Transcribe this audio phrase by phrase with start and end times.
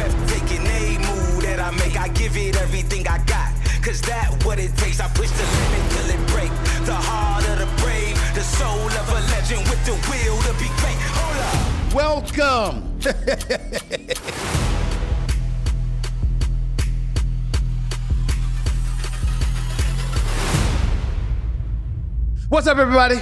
[0.00, 2.00] Move that I make.
[2.00, 3.52] I give it everything I got.
[3.82, 5.00] Cause that what it takes.
[5.00, 6.50] I push the limit till it break.
[6.86, 10.68] The heart of the brave, the soul of a legend with the will to be
[10.80, 10.96] great.
[11.16, 11.94] Hold up.
[11.94, 12.98] Welcome.
[22.48, 23.16] What's up, everybody?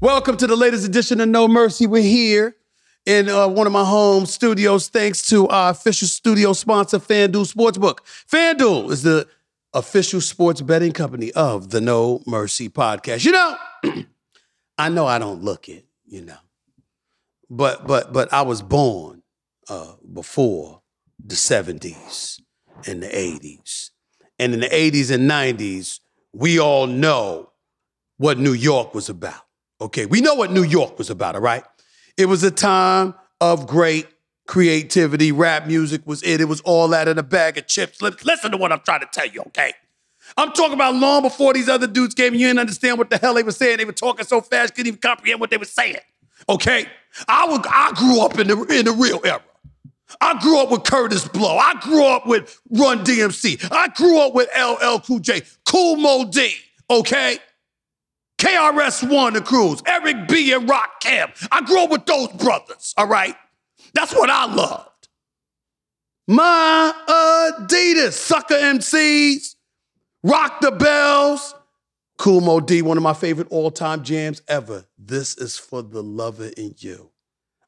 [0.00, 1.86] Welcome to the latest edition of No Mercy.
[1.86, 2.56] We're here
[3.06, 7.98] in uh, one of my home studios, thanks to our official studio sponsor, FanDuel Sportsbook.
[8.30, 9.28] FanDuel is the
[9.72, 13.24] official sports betting company of the No Mercy podcast.
[13.24, 13.56] You know,
[14.78, 16.38] I know I don't look it, you know,
[17.50, 19.22] but but but I was born
[19.68, 20.80] uh, before
[21.22, 22.40] the '70s
[22.86, 23.90] and the '80s,
[24.38, 26.00] and in the '80s and '90s,
[26.32, 27.50] we all know
[28.16, 29.42] what New York was about.
[29.80, 31.64] Okay, we know what New York was about, all right?
[32.16, 34.06] It was a time of great
[34.46, 35.32] creativity.
[35.32, 36.40] Rap music was it.
[36.40, 38.00] It was all that in a bag of chips.
[38.00, 39.72] Listen to what I'm trying to tell you, okay?
[40.36, 42.34] I'm talking about long before these other dudes came.
[42.34, 43.78] You didn't understand what the hell they were saying.
[43.78, 45.98] They were talking so fast, couldn't even comprehend what they were saying.
[46.48, 46.86] Okay,
[47.28, 49.42] I was, I grew up in the in the real era.
[50.20, 51.56] I grew up with Kurtis Blow.
[51.56, 53.68] I grew up with Run DMC.
[53.72, 56.54] I grew up with LL Cool J, Kool Moe Dee.
[56.90, 57.38] Okay.
[58.44, 60.52] KRS-One, the Cruz, Eric B.
[60.52, 61.48] and Rakim.
[61.50, 63.34] I grew up with those brothers, all right?
[63.94, 65.08] That's what I loved.
[66.28, 69.54] My Adidas, Sucker MCs,
[70.22, 71.54] Rock the Bells,
[72.18, 74.84] Kool Moe Dee, one of my favorite all-time jams ever.
[74.98, 77.10] This is for the lover in you.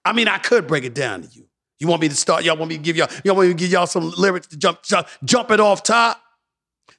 [0.05, 1.47] I mean, I could break it down to you.
[1.79, 2.45] You want me to start?
[2.45, 3.09] Y'all want me to give y'all?
[3.25, 6.21] Y'all want me to give y'all some lyrics to jump, jump, jump it off top?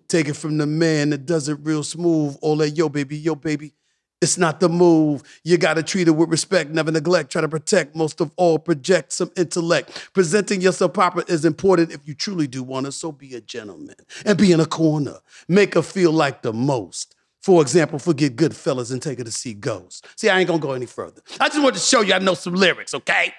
[0.07, 2.37] Take it from the man that does it real smooth.
[2.41, 3.73] All that, yo, baby, yo, baby.
[4.19, 5.21] It's not the move.
[5.43, 7.31] You gotta treat it with respect, never neglect.
[7.31, 10.09] Try to protect, most of all, project some intellect.
[10.13, 12.91] Presenting yourself proper is important if you truly do want to.
[12.91, 13.95] So be a gentleman
[14.25, 15.19] and be in a corner.
[15.47, 17.15] Make her feel like the most.
[17.43, 20.07] For example, forget Goodfellas and take her to see Ghost.
[20.15, 21.21] See, I ain't gonna go any further.
[21.39, 23.33] I just wanted to show you I know some lyrics, okay?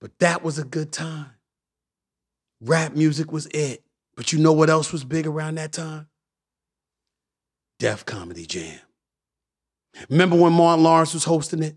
[0.00, 1.32] But that was a good time.
[2.60, 3.84] Rap music was it.
[4.18, 6.08] But you know what else was big around that time?
[7.78, 8.80] Def Comedy Jam.
[10.10, 11.76] Remember when Martin Lawrence was hosting it?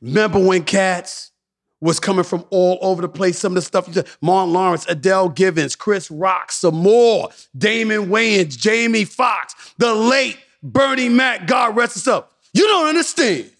[0.00, 1.32] Remember when cats
[1.80, 3.36] was coming from all over the place?
[3.36, 8.06] Some of the stuff you said, Martin Lawrence, Adele Givens, Chris Rock, some more, Damon
[8.06, 12.30] Wayans, Jamie Foxx, the late Bernie Mac, God rest his up.
[12.54, 13.50] You don't understand.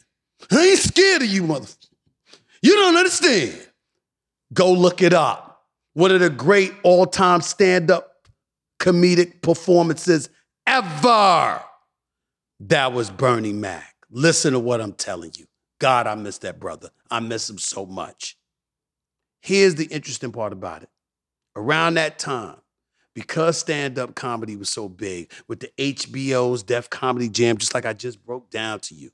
[0.53, 1.89] I ain't scared of you, motherfucker.
[2.62, 3.67] You don't understand.
[4.53, 5.50] Go look it up
[6.00, 8.27] one of the great all time stand up
[8.81, 10.31] comedic performances
[10.66, 11.62] ever.
[12.61, 13.94] That was Bernie Mac.
[14.10, 15.44] Listen to what I'm telling you.
[15.78, 16.89] God, I miss that brother.
[17.10, 18.39] I miss him so much.
[19.43, 20.89] Here's the interesting part about it.
[21.55, 22.56] Around that time,
[23.15, 27.84] because stand up comedy was so big with the HBO's Def Comedy Jam, just like
[27.84, 29.10] I just broke down to you,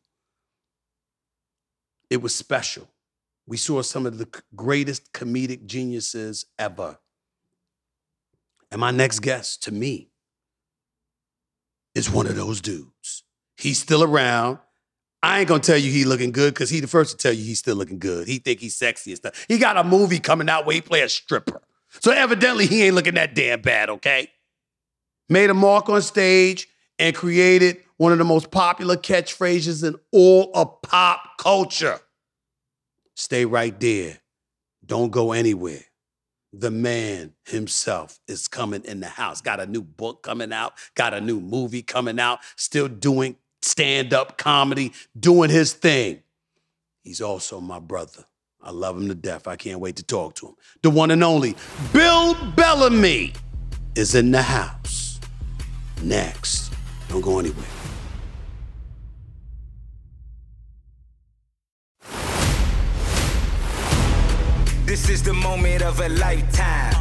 [2.11, 2.89] it was special
[3.47, 6.99] we saw some of the greatest comedic geniuses ever.
[8.71, 10.11] And my next guest to me
[11.95, 13.23] is one of those dudes.
[13.57, 14.59] He's still around.
[15.23, 17.43] I ain't gonna tell you he looking good because he the first to tell you
[17.43, 18.29] he's still looking good.
[18.29, 19.47] He think he's sexy and stuff.
[19.49, 21.63] He got a movie coming out where he play a stripper.
[22.01, 24.29] So evidently he ain't looking that damn bad, okay?
[25.29, 26.69] Made a mark on stage
[26.99, 31.99] and created one of the most popular catchphrases in all of pop culture.
[33.17, 34.19] Stay right there.
[34.85, 35.81] Don't go anywhere.
[36.53, 39.41] The man himself is coming in the house.
[39.41, 44.13] Got a new book coming out, got a new movie coming out, still doing stand
[44.13, 46.23] up comedy, doing his thing.
[47.03, 48.25] He's also my brother.
[48.63, 49.49] I love him to death.
[49.49, 50.55] I can't wait to talk to him.
[50.83, 51.57] The one and only
[51.93, 53.33] Bill Bellamy
[53.95, 55.21] is in the house.
[56.03, 56.71] Next.
[57.09, 57.76] Don't go anywhere.
[64.87, 66.95] This is the moment of a lifetime.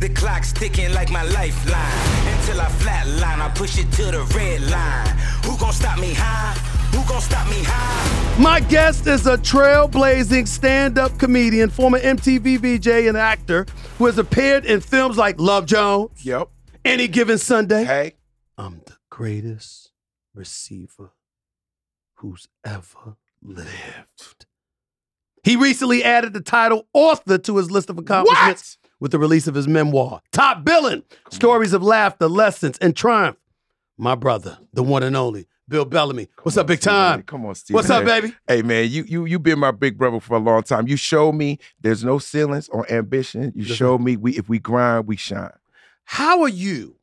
[0.00, 2.36] The clock's ticking like my lifeline.
[2.36, 5.08] Until I flatline, I push it to the red line.
[5.44, 6.52] Who gon' stop me high?
[6.94, 8.38] Who gon' stop me high?
[8.38, 13.64] My guest is a trailblazing stand up comedian, former MTV VJ, and actor
[13.96, 16.48] who has appeared in films like Love Jones, Yep.
[16.84, 17.84] Any Given Sunday.
[17.84, 18.12] Hey.
[18.58, 19.90] I'm the greatest
[20.34, 21.12] receiver
[22.16, 24.46] who's ever lived.
[25.42, 29.54] He recently added the title author to his list of accomplishments with the release of
[29.54, 33.36] his memoir, Top Billing Stories of Laughter, Lessons, and Triumph.
[33.96, 36.28] My brother, the one and only, Bill Bellamy.
[36.42, 37.20] What's up, big Stephen time?
[37.20, 37.22] A.
[37.22, 37.74] Come on, Steve.
[37.74, 38.34] What's up, baby?
[38.48, 40.88] Hey man, you you you been my big brother for a long time.
[40.88, 43.52] You showed me there's no ceilings on ambition.
[43.54, 45.52] You showed me we if we grind, we shine.
[46.04, 46.96] How are you?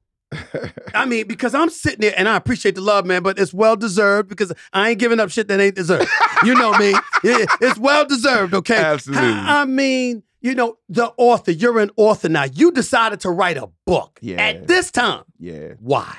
[0.93, 3.75] I mean, because I'm sitting there and I appreciate the love, man, but it's well
[3.75, 6.09] deserved because I ain't giving up shit that ain't deserved.
[6.43, 6.93] You know me.
[7.23, 8.77] It's well deserved, okay?
[8.77, 9.27] Absolutely.
[9.27, 12.43] I, I mean, you know, the author, you're an author now.
[12.45, 14.41] You decided to write a book Yeah.
[14.41, 15.23] at this time.
[15.39, 15.73] Yeah.
[15.79, 16.17] Why?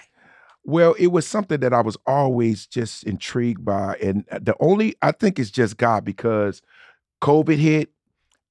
[0.65, 3.97] Well, it was something that I was always just intrigued by.
[4.03, 6.61] And the only, I think it's just God because
[7.23, 7.91] COVID hit.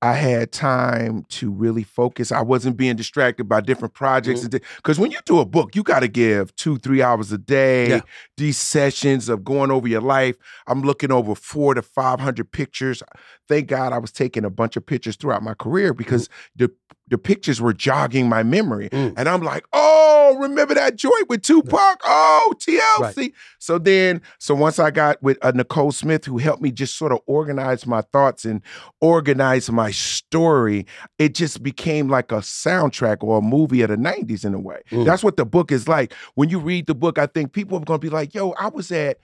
[0.01, 2.31] I had time to really focus.
[2.31, 4.47] I wasn't being distracted by different projects.
[4.47, 7.89] Because when you do a book, you got to give two, three hours a day.
[7.89, 8.01] Yeah.
[8.37, 10.35] These sessions of going over your life.
[10.67, 13.01] I'm looking over four to 500 pictures.
[13.47, 16.71] Thank God I was taking a bunch of pictures throughout my career because the
[17.09, 18.89] the pictures were jogging my memory.
[18.89, 19.13] Mm.
[19.15, 22.01] And I'm like, oh, remember that joint with Tupac?
[22.05, 23.33] Oh, TLC.
[23.59, 27.11] So then, so once I got with uh, Nicole Smith, who helped me just sort
[27.11, 28.61] of organize my thoughts and
[29.01, 30.85] organize my story,
[31.19, 34.81] it just became like a soundtrack or a movie of the 90s in a way.
[34.91, 35.05] Mm.
[35.05, 36.13] That's what the book is like.
[36.35, 38.67] When you read the book, I think people are going to be like, yo, I
[38.67, 39.17] was at,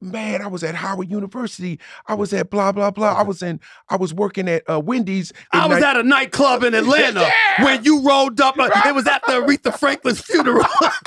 [0.00, 1.78] man, I was at Howard University.
[2.06, 3.12] I was at blah, blah, blah.
[3.14, 5.32] I was in, I was working at uh, Wendy's.
[5.52, 7.64] I was ni- at a nightclub in Atlanta Yeah.
[7.64, 8.58] when you rolled up.
[8.58, 10.64] uh, it was at the Aretha Franklin's funeral.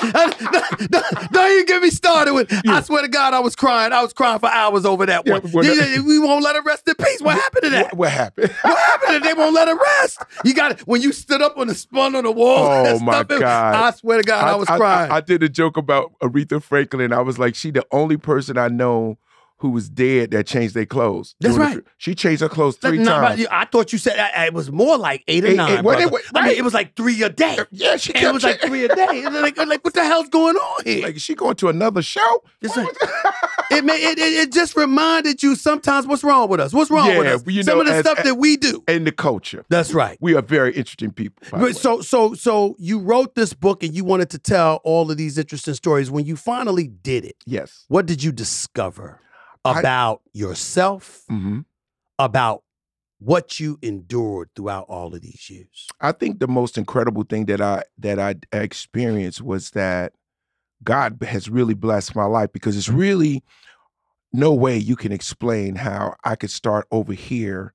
[1.32, 2.52] Don't even get me started with.
[2.68, 3.92] I swear to God, I was crying.
[3.92, 5.64] I was crying for hours over that Yeah, one.
[5.64, 7.20] You- we won't let her rest in peace.
[7.20, 7.84] What happened to that?
[7.86, 8.50] What, what happened?
[8.62, 9.24] What happened?
[9.24, 10.22] They won't let her rest.
[10.44, 10.80] You got it.
[10.86, 12.66] When you stood up on the spun on the wall.
[12.66, 13.74] Oh, and my it- God.
[13.74, 15.10] I swear to God, I, was crying.
[15.10, 17.12] I, did a joke about Aretha Franklin.
[17.12, 19.18] I was like, she the only person I know know
[19.62, 21.34] who was dead that changed their clothes.
[21.40, 21.84] That's during the right.
[21.96, 23.46] she changed her clothes three times.
[23.50, 25.78] I thought you said uh, it was more like eight or Eight- nine.
[25.78, 26.08] eight- brother.
[26.08, 27.58] were- I mean, it was like three a day.
[27.70, 29.22] yeah, she And it was like three a day.
[29.24, 31.04] And like, like, what the hell's going on here?
[31.04, 32.42] Like, is she going to another show?
[32.60, 32.88] Like-
[33.70, 36.72] it, may, it, it it just reminded you sometimes what's wrong with us.
[36.72, 37.42] What's wrong with Yeah, us?
[37.46, 38.82] you Some know, of the as- stuff that we do.
[38.88, 39.64] and the culture.
[39.68, 40.18] That's right.
[40.20, 41.46] We are very interesting people.
[41.50, 41.70] by the way.
[41.72, 45.16] But so so so you wrote this book and you wanted to tell all of
[45.16, 46.10] these interesting stories.
[46.10, 47.84] When you finally did it, yes.
[47.88, 49.20] what did you discover
[49.64, 51.22] I- about yourself?
[51.28, 51.60] hmm
[52.18, 52.62] About
[53.18, 55.86] what you endured throughout all of these years?
[56.00, 60.12] I think the most incredible thing that I that I experienced was that
[60.84, 63.42] God has really blessed my life because it's really
[64.32, 67.74] no way you can explain how I could start over here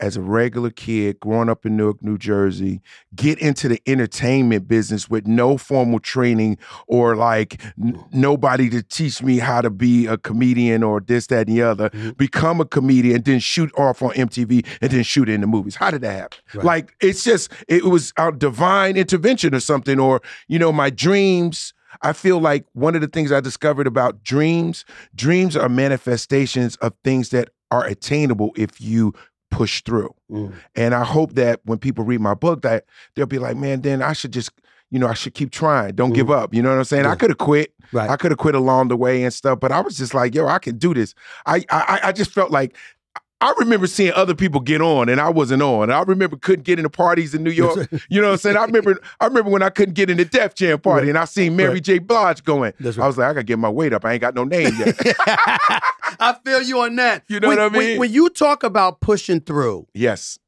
[0.00, 2.80] as a regular kid growing up in Newark, New Jersey,
[3.14, 9.22] get into the entertainment business with no formal training or like n- nobody to teach
[9.22, 12.16] me how to be a comedian or this, that, and the other, Mhm.
[12.16, 15.74] become a comedian, then shoot off on MTV and then shoot in the movies.
[15.76, 16.38] How did that happen?
[16.54, 16.64] Right.
[16.64, 21.74] Like it's just it was a divine intervention or something, or you know, my dreams.
[22.02, 24.84] I feel like one of the things I discovered about dreams,
[25.16, 29.12] dreams are manifestations of things that are attainable if you
[29.50, 30.14] push through.
[30.30, 30.54] Mm.
[30.76, 34.02] And I hope that when people read my book, that they'll be like, man, then
[34.02, 34.50] I should just,
[34.90, 35.94] you know, I should keep trying.
[35.94, 36.54] Don't give up.
[36.54, 37.04] You know what I'm saying?
[37.04, 37.06] Mm.
[37.06, 37.12] Yeah.
[37.12, 37.72] I could have quit.
[37.92, 38.10] Right.
[38.10, 40.46] I could have quit along the way and stuff, but I was just like, yo,
[40.46, 41.14] I can do this.
[41.46, 42.76] I I, I just felt like
[43.40, 45.90] I remember seeing other people get on and I wasn't on.
[45.92, 47.88] I remember couldn't get into parties in New York.
[48.08, 48.56] You know what I'm saying?
[48.56, 51.08] I remember I remember when I couldn't get into Def Jam party Right.
[51.10, 51.84] and I seen Mary Right.
[51.84, 51.98] J.
[52.00, 52.72] Blige going.
[52.80, 54.04] That's I was like, I gotta get my weight up.
[54.04, 54.96] I ain't got no name yet.
[56.20, 57.24] I feel you on that.
[57.28, 57.98] You know When- what I mean?
[57.98, 60.38] when you talk about pushing through, yes.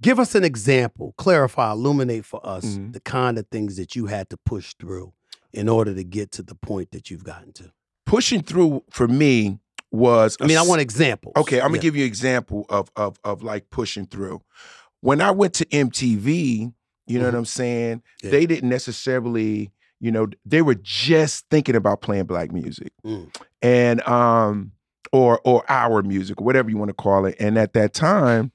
[0.00, 2.92] Give us an example, clarify, illuminate for us Mhm.
[2.94, 5.12] the kind of things that you had to push through
[5.52, 7.70] in order to get to the point that you've gotten to.
[8.06, 9.60] Pushing through for me
[9.92, 11.34] was I mean, I want examples.
[11.36, 11.82] Okay, I'm gonna Yeah.
[11.82, 14.40] give you an example of of of like pushing through.
[15.00, 16.72] When I went to MTV,
[17.06, 17.32] you know Mhm.
[17.32, 18.02] what I'm saying?
[18.22, 18.30] Yeah.
[18.30, 19.70] They didn't necessarily,
[20.00, 22.92] you know, they were just thinking about playing black music.
[23.04, 23.28] Mm.
[23.60, 24.72] And um
[25.12, 27.36] or or our music, or whatever you want to call it.
[27.38, 28.50] And at that time,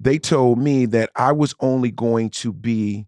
[0.00, 3.06] they told me that I was only going to be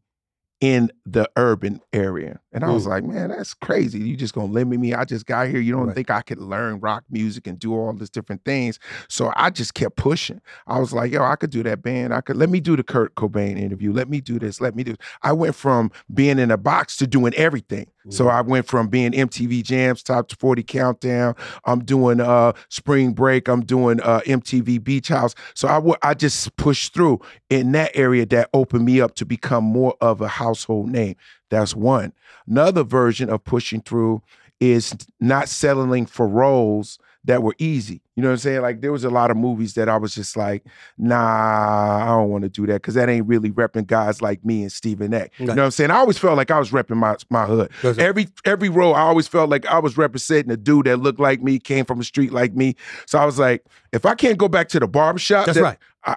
[0.61, 2.41] in the urban area.
[2.57, 3.99] And I was like, man, that's crazy.
[3.99, 4.95] You just gonna limit me.
[4.95, 5.61] I just got here.
[5.61, 5.95] You don't Right.
[5.95, 8.79] think I could learn rock music and do all these different things.
[9.11, 10.41] So I just kept pushing.
[10.67, 12.15] I was like, yo, I could do that band.
[12.15, 13.93] I could let me do the Kurt Cobain interview.
[13.93, 14.59] Let me do this.
[14.59, 14.97] Let me do.
[15.23, 17.89] I went from being in a box to doing everything.
[18.09, 21.35] So I went from being MTV Jams Top 40 Countdown.
[21.65, 23.49] I'm doing uh Spring Break.
[23.49, 25.35] I'm doing uh MTV Beach House.
[25.55, 27.19] So I wa- I just pushed through
[27.51, 31.17] in that area that opened me up to become more of a household name.
[31.51, 32.13] That's one.
[32.47, 34.23] Another version of pushing through
[34.61, 38.01] is not settling for roles that were easy.
[38.15, 38.63] You know what I'm saying?
[38.63, 40.65] Like there was a lot of movies that I was just like,
[40.97, 44.63] nah, I don't want to do that because that ain't really repping guys like me
[44.63, 45.29] and Stephen A.
[45.39, 45.91] You know what I'm saying?
[45.91, 47.71] I always felt like I was repping my my hood.
[47.83, 47.99] That's.
[47.99, 51.43] Every every role, I always felt like I was representing a dude that looked like
[51.43, 52.77] me, came from a street like me.
[53.07, 55.79] So I was like, if I can't go back to the barbershop, That's right.
[56.05, 56.17] I,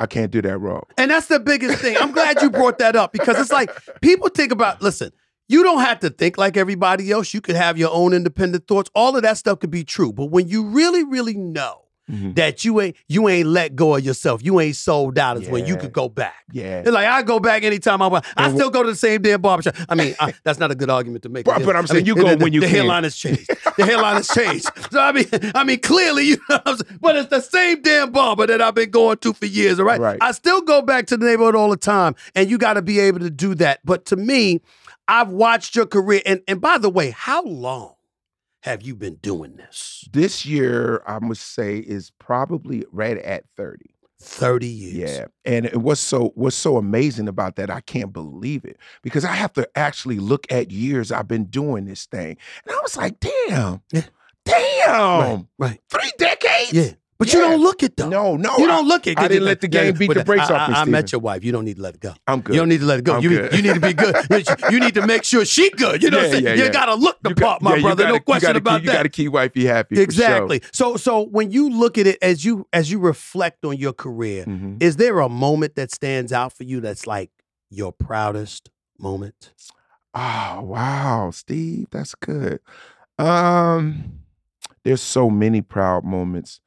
[0.00, 0.88] I can't do that role.
[0.96, 1.96] And that's the biggest thing.
[2.00, 5.12] I'm glad you brought that up because it's like people think about, listen,
[5.46, 7.34] you don't have to think like everybody else.
[7.34, 8.90] You could have your own independent thoughts.
[8.94, 10.10] All of that stuff could be true.
[10.12, 12.34] But when you really, really know Mhm.
[12.36, 15.66] that you ain't you ain't let go of yourself, you ain't sold out is when
[15.66, 16.44] you could go back.
[16.52, 16.80] Yeah.
[16.80, 18.24] It's like I go back anytime I want.
[18.36, 19.74] I And still go to the same damn barbershop.
[19.88, 21.44] I mean, I, that's not a good argument to make.
[21.46, 22.74] But- but I'm I saying mean, you go the, when you the can.
[22.76, 23.48] hairline has changed.
[23.76, 24.68] The hairline has changed.
[24.90, 26.98] So I mean, I mean, clearly, you know, what I'm saying?
[27.00, 29.78] but it's the same damn barber that I've been going to for years.
[29.78, 30.18] All right, Right.
[30.20, 32.98] I still go back to the neighborhood all the time, and you got to be
[33.00, 33.80] able to do that.
[33.84, 34.60] But to me,
[35.08, 37.94] I've watched your career, and and by the way, how long
[38.62, 40.04] have you been doing this?
[40.12, 43.86] This year, I must say, is probably right at 30.
[44.22, 45.10] Thirty years.
[45.18, 47.70] Yeah, and it- what's so what's so amazing about that?
[47.70, 51.86] I can't believe it because I have to actually look at years I've been doing
[51.86, 52.36] this thing,
[52.66, 54.02] and I was like, "Damn, Yeah.
[54.44, 55.80] damn, Right.
[55.88, 56.92] three decades." Yeah.
[57.20, 58.08] But you don't look it though.
[58.08, 59.18] No, no, You don't look at it.
[59.18, 61.44] I didn't let the game beat the brakes off me, I, I met your wife.
[61.44, 62.14] You don't need to let it go.
[62.26, 62.54] I'm good.
[62.54, 63.16] You don't need to let it go.
[63.16, 63.52] I'm You, good.
[63.54, 64.16] you need to be good.
[64.72, 66.02] You need to make sure she good.
[66.02, 66.44] You know what I'm saying?
[66.44, 66.70] yeah, you yeah.
[66.70, 68.02] gotta look the You got- part, my yeah, brother.
[68.04, 68.96] gotta- no question about keep, You that.
[68.96, 69.94] got to keep wifey happy.
[69.94, 70.04] for sure.
[70.04, 70.62] Exactly.
[70.72, 74.46] So so when you look at it as you as you reflect on your career,
[74.46, 74.82] Mhm.
[74.82, 77.30] is there a moment that stands out for you that's like
[77.70, 79.52] your proudest moment?
[80.14, 82.60] Oh wow, Steve, that's good.
[83.18, 84.20] Um,
[84.84, 86.60] there's so many proud moments.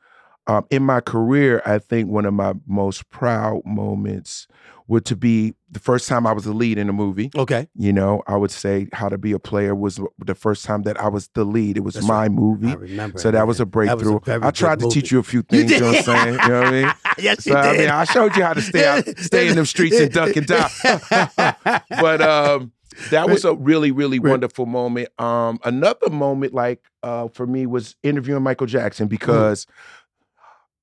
[0.48, 4.48] Um, in my career, I think one of my most proud moments
[4.88, 7.32] would to be the first time I was the lead in a movie.
[7.38, 7.70] Okay.
[7.76, 11.00] You know, I would say How to Be a Player was the first time that
[11.00, 11.78] I was the lead.
[11.78, 12.32] It was That's my right.
[12.32, 12.68] movie.
[12.68, 13.18] I remember.
[13.20, 14.20] So that was a was breakthrough.
[14.28, 15.00] I good tried to movie.
[15.02, 16.06] teach you a few You things, you know what I'm did.
[16.06, 16.34] saying?
[16.34, 16.94] You know what I mean?
[17.20, 19.66] yes, you So, I mean, I showed you how to stay out, stay in them
[19.66, 20.72] streets and duck and dive.
[21.90, 22.74] but um,
[23.10, 24.32] that was a really, really Right.
[24.32, 25.10] wonderful moment.
[25.20, 29.66] Um, another moment, like uh, for me, was interviewing Michael Jackson because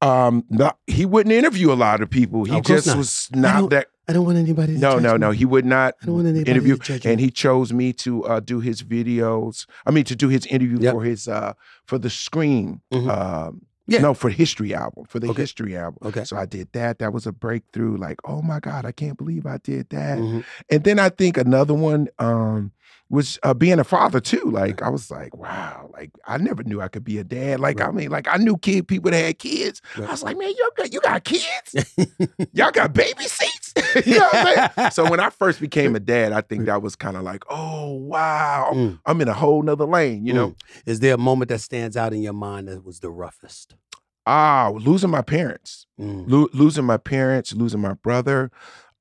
[0.02, 2.45] um, not, he wouldn't interview a lot of people.
[2.45, 2.97] He Of course just not.
[2.97, 3.87] was not don't- that.
[4.09, 4.75] I don't want anybody.
[4.75, 5.19] To No, judge no, me.
[5.19, 5.30] no.
[5.30, 7.23] He would not I don't want anybody interview, to judge and me.
[7.25, 9.66] he chose me to uh, do his videos.
[9.87, 10.95] I mean, to do his interview Yep.
[10.95, 11.52] for his uh,
[11.87, 12.80] for the Scream.
[12.92, 13.09] Mhm.
[13.09, 14.00] Um, Yeah.
[14.02, 15.42] No, for History album, for the Okay.
[15.42, 15.99] History album.
[16.09, 16.23] Okay.
[16.25, 16.99] So I did that.
[17.00, 17.97] That was a breakthrough.
[17.97, 20.19] Like, oh my God, I can't believe I did that.
[20.19, 20.45] Mhm.
[20.71, 22.71] And then I think another one um,
[23.10, 24.42] was uh, being a father too.
[24.44, 27.58] Like, I was like, wow, like I never knew I could be a dad.
[27.60, 29.82] Like, I mean, like I knew kid people that had kids.
[29.98, 30.08] Right.
[30.08, 31.94] I was like, man, you got you got kids?
[32.52, 33.74] Y'all got baby seats?
[34.06, 34.90] you know what I'm saying?
[34.92, 37.92] So when I first became a dad, I think that was kind of like, oh
[37.94, 39.00] wow, Mm.
[39.04, 40.50] I'm in a whole nother lane, you know.
[40.50, 40.56] Mm.
[40.86, 43.74] Is there a moment that stands out in your mind that was the roughest?
[44.26, 45.86] Ah, losing my parents.
[46.00, 46.24] Mm.
[46.28, 48.50] Lo- losing my parents, losing my brother.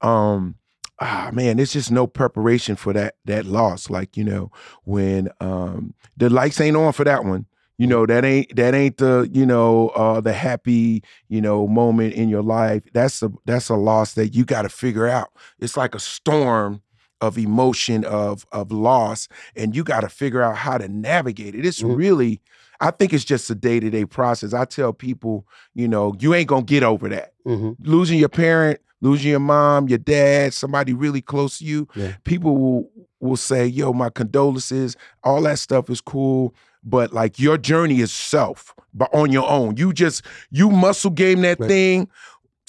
[0.02, 0.56] Um,
[1.00, 3.90] ah, man, there's just no preparation for that that loss.
[3.90, 4.52] Like you know,
[4.84, 7.46] when um, the lights ain't on for that one.
[7.78, 12.14] You know that ain't that ain't the you know uh, the happy you know moment
[12.14, 12.84] in your life.
[12.94, 15.30] That's a that's a loss that you got to figure out.
[15.60, 16.82] It's like a storm
[17.22, 21.66] of emotion of of loss, and you got to figure out how to navigate it.
[21.66, 21.96] It's Mhm.
[21.96, 22.42] really,
[22.82, 24.54] I think it's just a day to day process.
[24.54, 27.78] I tell people, you know, you ain't gonna get over that Mhm.
[27.82, 32.14] losing your parent, losing your mom, your dad, somebody really close to you, Yeah.
[32.24, 32.90] people will
[33.22, 36.54] will say, "Yo, my condolences." All that stuff is cool,
[36.84, 39.76] but like your journey is self, but on your own.
[39.78, 41.68] You just you muscle game that Right.
[41.68, 42.08] thing.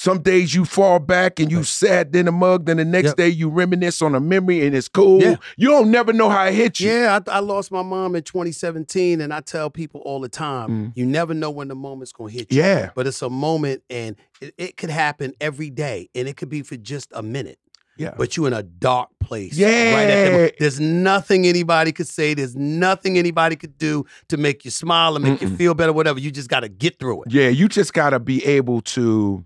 [0.03, 3.17] Some days you fall back and you sad, then a mug, then the next Yep.
[3.19, 5.21] day you reminisce on a memory and it's cool.
[5.21, 5.37] Yeah.
[5.59, 6.91] You don't never know how it hit you.
[6.91, 10.71] Yeah, I, I lost my mom in 2017, and I tell people all the time,
[10.71, 10.93] Mm.
[10.95, 12.63] you never know when the moment's gonna hit you.
[12.63, 12.91] Yeah.
[12.95, 16.63] But it's a moment, and it, it could happen every day, and it could be
[16.63, 17.59] for just a minute.
[17.99, 18.15] Yeah.
[18.17, 19.53] But you're in a dark place.
[19.55, 19.69] Yeah.
[19.69, 20.33] Right at that Yeah.
[20.33, 20.55] moment.
[20.59, 22.33] There's nothing anybody could say.
[22.33, 25.59] There's nothing anybody could do to make you smile and make you Mm-mm.
[25.59, 26.19] feel better, whatever.
[26.19, 27.33] You just got to get through it.
[27.33, 29.45] Yeah, you just got to be able to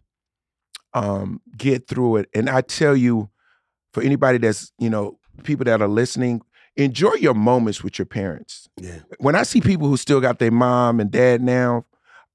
[0.94, 2.28] um, get through it.
[2.34, 3.28] And I tell you,
[3.92, 6.42] for anybody that's, you know, people that are listening,
[6.76, 8.68] enjoy your moments with your parents.
[8.80, 8.98] Yeah.
[9.18, 11.84] When I see people who still got their mom and dad now,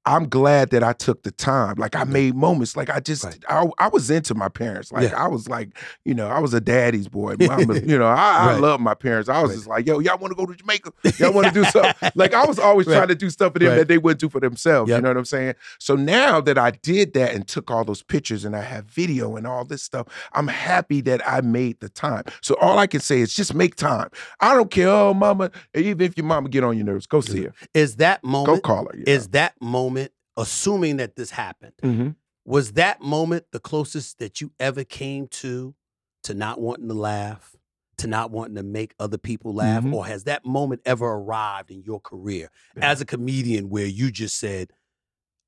[0.06, 1.74] I'm glad that I took the time.
[1.76, 2.74] Like I made moments.
[2.76, 3.44] Like I just, Right.
[3.48, 4.90] I, I was into my parents.
[4.90, 5.22] Like Yeah.
[5.22, 5.76] I was like,
[6.06, 7.36] you know, I was a daddy's boy.
[7.40, 9.28] Mama, you know, I, I love my parents.
[9.28, 9.56] I was Right.
[9.56, 10.92] just like, yo, y'all want to go to Jamaica?
[11.18, 12.10] Y'all want to do something?
[12.14, 12.96] Like I was always Right.
[12.96, 13.76] trying to do stuff for them Right.
[13.76, 14.88] that they wouldn't do for themselves.
[14.88, 14.96] Yep.
[14.98, 15.54] You know what I'm saying?
[15.78, 19.36] So now that I did that and took all those pictures and I have video
[19.36, 22.24] and all this stuff, I'm happy that I made the time.
[22.40, 24.08] So all I can say is just make time.
[24.40, 27.42] I don't care, oh mama, even if your mama get on your nerves, go see
[27.44, 27.52] her.
[27.74, 28.62] Is that moment?
[28.62, 28.94] Go call her.
[29.06, 29.89] Is that moment?
[30.36, 32.16] Assuming that this happened, Mhm.
[32.44, 35.74] was that moment the closest that you ever came to
[36.22, 37.56] to not wanting to laugh,
[37.98, 39.92] to not wanting to make other people laugh, Mhm.
[39.94, 42.90] or has that moment ever arrived in your career Yeah.
[42.90, 44.72] as a comedian where you just said,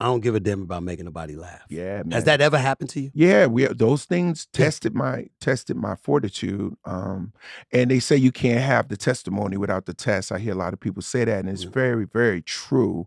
[0.03, 1.63] "I don't give a damn about making nobody laugh"?
[1.69, 2.13] Yeah, man.
[2.13, 3.11] Has that ever happened to you?
[3.15, 6.77] Yeah, we those things tested my tested my fortitude.
[6.85, 7.33] Um,
[7.73, 10.33] and they say you can't have the testimony without the test.
[10.33, 11.71] I hear a lot of people say that, and it's Yeah.
[11.71, 13.07] very, very true.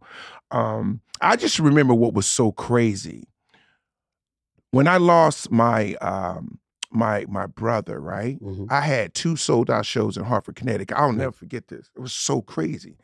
[0.52, 3.28] Um, I just remember what was so crazy
[4.72, 6.60] when I lost my um,
[6.96, 8.00] my my brother.
[8.00, 8.68] Right, Mhm.
[8.72, 10.98] I had two sold out shows in Hartford, Connecticut.
[10.98, 11.90] I'll never forget this.
[11.96, 12.98] It was so crazy,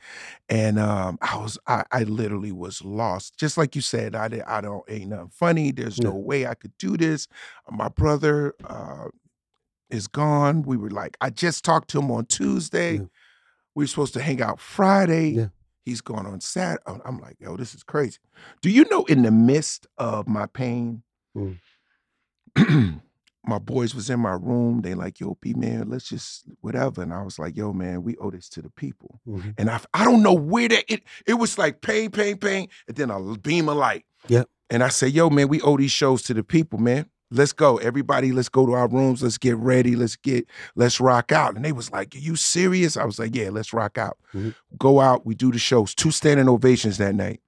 [0.49, 3.37] and um, I was I, I literally was lost.
[3.37, 5.71] Just like you said, I did, I don't ain't nothing funny.
[5.71, 6.19] There's no Yeah.
[6.19, 7.27] way I could do this.
[7.69, 9.07] My brother uh,
[9.89, 10.61] is gone.
[10.63, 12.95] We were like, I just talked to him on Tuesday.
[12.95, 13.05] Yeah.
[13.75, 15.29] We were supposed to hang out Friday.
[15.31, 15.47] Yeah.
[15.83, 16.83] He's gone on Saturday.
[17.05, 18.19] I'm like, yo, this is crazy.
[18.61, 21.03] Do you know in the midst of my pain,
[21.35, 21.59] Mm.
[23.45, 24.81] my boys was in my room.
[24.81, 27.01] They like, yo, P man, let's just whatever.
[27.01, 29.19] And I was like, yo, man, we owe this to the people.
[29.27, 29.55] Mhm.
[29.57, 32.95] And I, I don't know where that it it was like pain, pain, pain, and
[32.97, 34.05] then a beam of light.
[34.27, 34.47] Yep.
[34.69, 37.07] And I said, yo, man, we owe these shows to the people, man.
[37.33, 37.77] Let's go.
[37.77, 39.23] Everybody, let's go to our rooms.
[39.23, 39.95] Let's get ready.
[39.95, 40.45] Let's get,
[40.75, 41.55] let's rock out.
[41.55, 42.97] And they was like, Are you serious?
[42.97, 44.17] I was like, Yeah, let's rock out.
[44.33, 44.53] Mhm.
[44.77, 45.95] Go out, we do the shows.
[45.95, 47.39] Two standing ovations that night.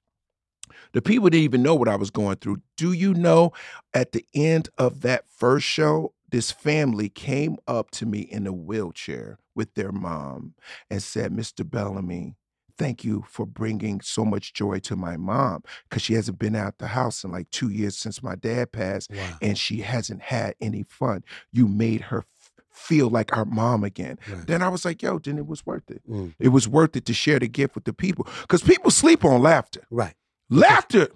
[0.94, 2.62] The people didn't even know what I was going through.
[2.78, 3.52] Do you know
[3.94, 8.54] at the end of that first show, this family came up to me in a
[8.54, 10.54] wheelchair with their mom
[10.90, 11.68] and said, Mr.
[11.70, 12.36] Bellamy,
[12.78, 16.80] thank you for bringing so much joy to my mom because she hasn't been out
[16.80, 19.38] the house in like two years since my dad passed Wow.
[19.42, 21.24] and she hasn't had any fun.
[21.52, 24.18] You made her f- feel like our mom again.
[24.28, 24.48] Right.
[24.48, 26.02] Then I was like, yo, then it was worth it.
[26.10, 26.34] Mm.
[26.40, 29.42] It was worth it to share the gift with the people because people sleep on
[29.44, 29.82] laughter.
[29.92, 30.16] Right.
[30.50, 31.08] Laughter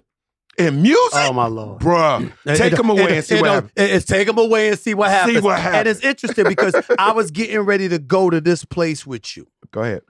[0.58, 1.80] and music, Oh my lord.
[1.80, 2.32] bruh.
[2.56, 3.72] Take them away and see it what happens.
[3.76, 5.46] It's take them away and see what See happens.
[5.62, 9.46] And it's interesting because I was getting ready to go to this place with you.
[9.70, 10.02] Go ahead.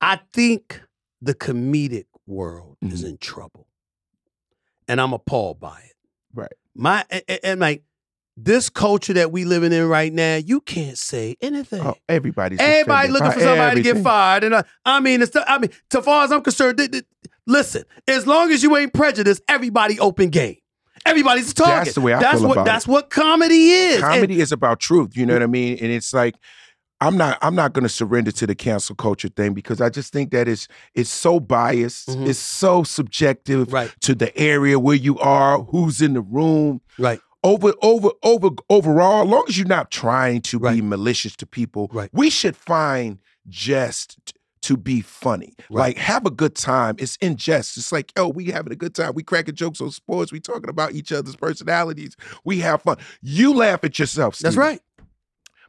[0.00, 0.80] I think
[1.22, 3.10] the comedic world is Mhm.
[3.10, 3.66] in trouble.
[4.88, 5.94] And I'm appalled by it.
[6.34, 6.52] Right.
[6.74, 7.82] My and, and- like
[8.36, 11.80] this culture that we living in right now, you can't say anything.
[11.82, 15.58] Oh, everybody's Everybody looking for somebody to get fired, and uh, I mean, it's I
[15.58, 17.04] mean, so far as I'm concerned, th- th-
[17.50, 20.56] listen, as long as you ain't prejudiced, everybody open game.
[21.06, 21.84] Everybody's a target.
[21.84, 22.66] That's the way I that's feel what about it.
[22.66, 23.94] that's what comedy is.
[23.96, 25.16] And- Comedy is about truth.
[25.16, 25.78] You know what I mean?
[25.80, 26.34] And it's like
[27.00, 30.12] I'm not I'm not going to surrender to the cancel culture thing because I just
[30.12, 32.08] think that it's it's so biased.
[32.10, 32.28] Mhm.
[32.28, 36.82] It's so subjective right, to the area where you are, who's in the room.
[36.98, 41.46] right, Over over over overall, as long as you're not trying to be malicious to
[41.46, 42.10] people, Right.
[42.12, 45.54] we should find jest t- to be funny.
[45.70, 45.88] Right.
[45.88, 46.96] Like have a good time.
[46.98, 47.76] It's in jest.
[47.76, 49.12] It's like, oh, we having a good time.
[49.14, 50.32] We cracking jokes on sports.
[50.32, 52.16] We talking about each other's personalities.
[52.44, 52.98] We have fun.
[53.22, 54.38] You laugh at yourself.
[54.38, 54.80] that's right.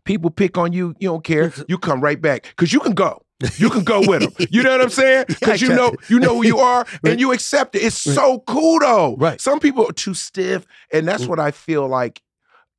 [0.04, 0.96] People pick on you.
[1.00, 1.54] You don't care.
[1.68, 3.22] You come right back because you can go.
[3.58, 4.48] You can go with them.
[4.52, 5.26] You know what I'm saying?
[5.30, 7.80] Because you know you know who you are and you accept it.
[7.84, 9.16] It's so cool though.
[9.18, 9.40] Right.
[9.42, 11.28] Some people are too stiff, and that's Mm.
[11.28, 12.22] what I feel like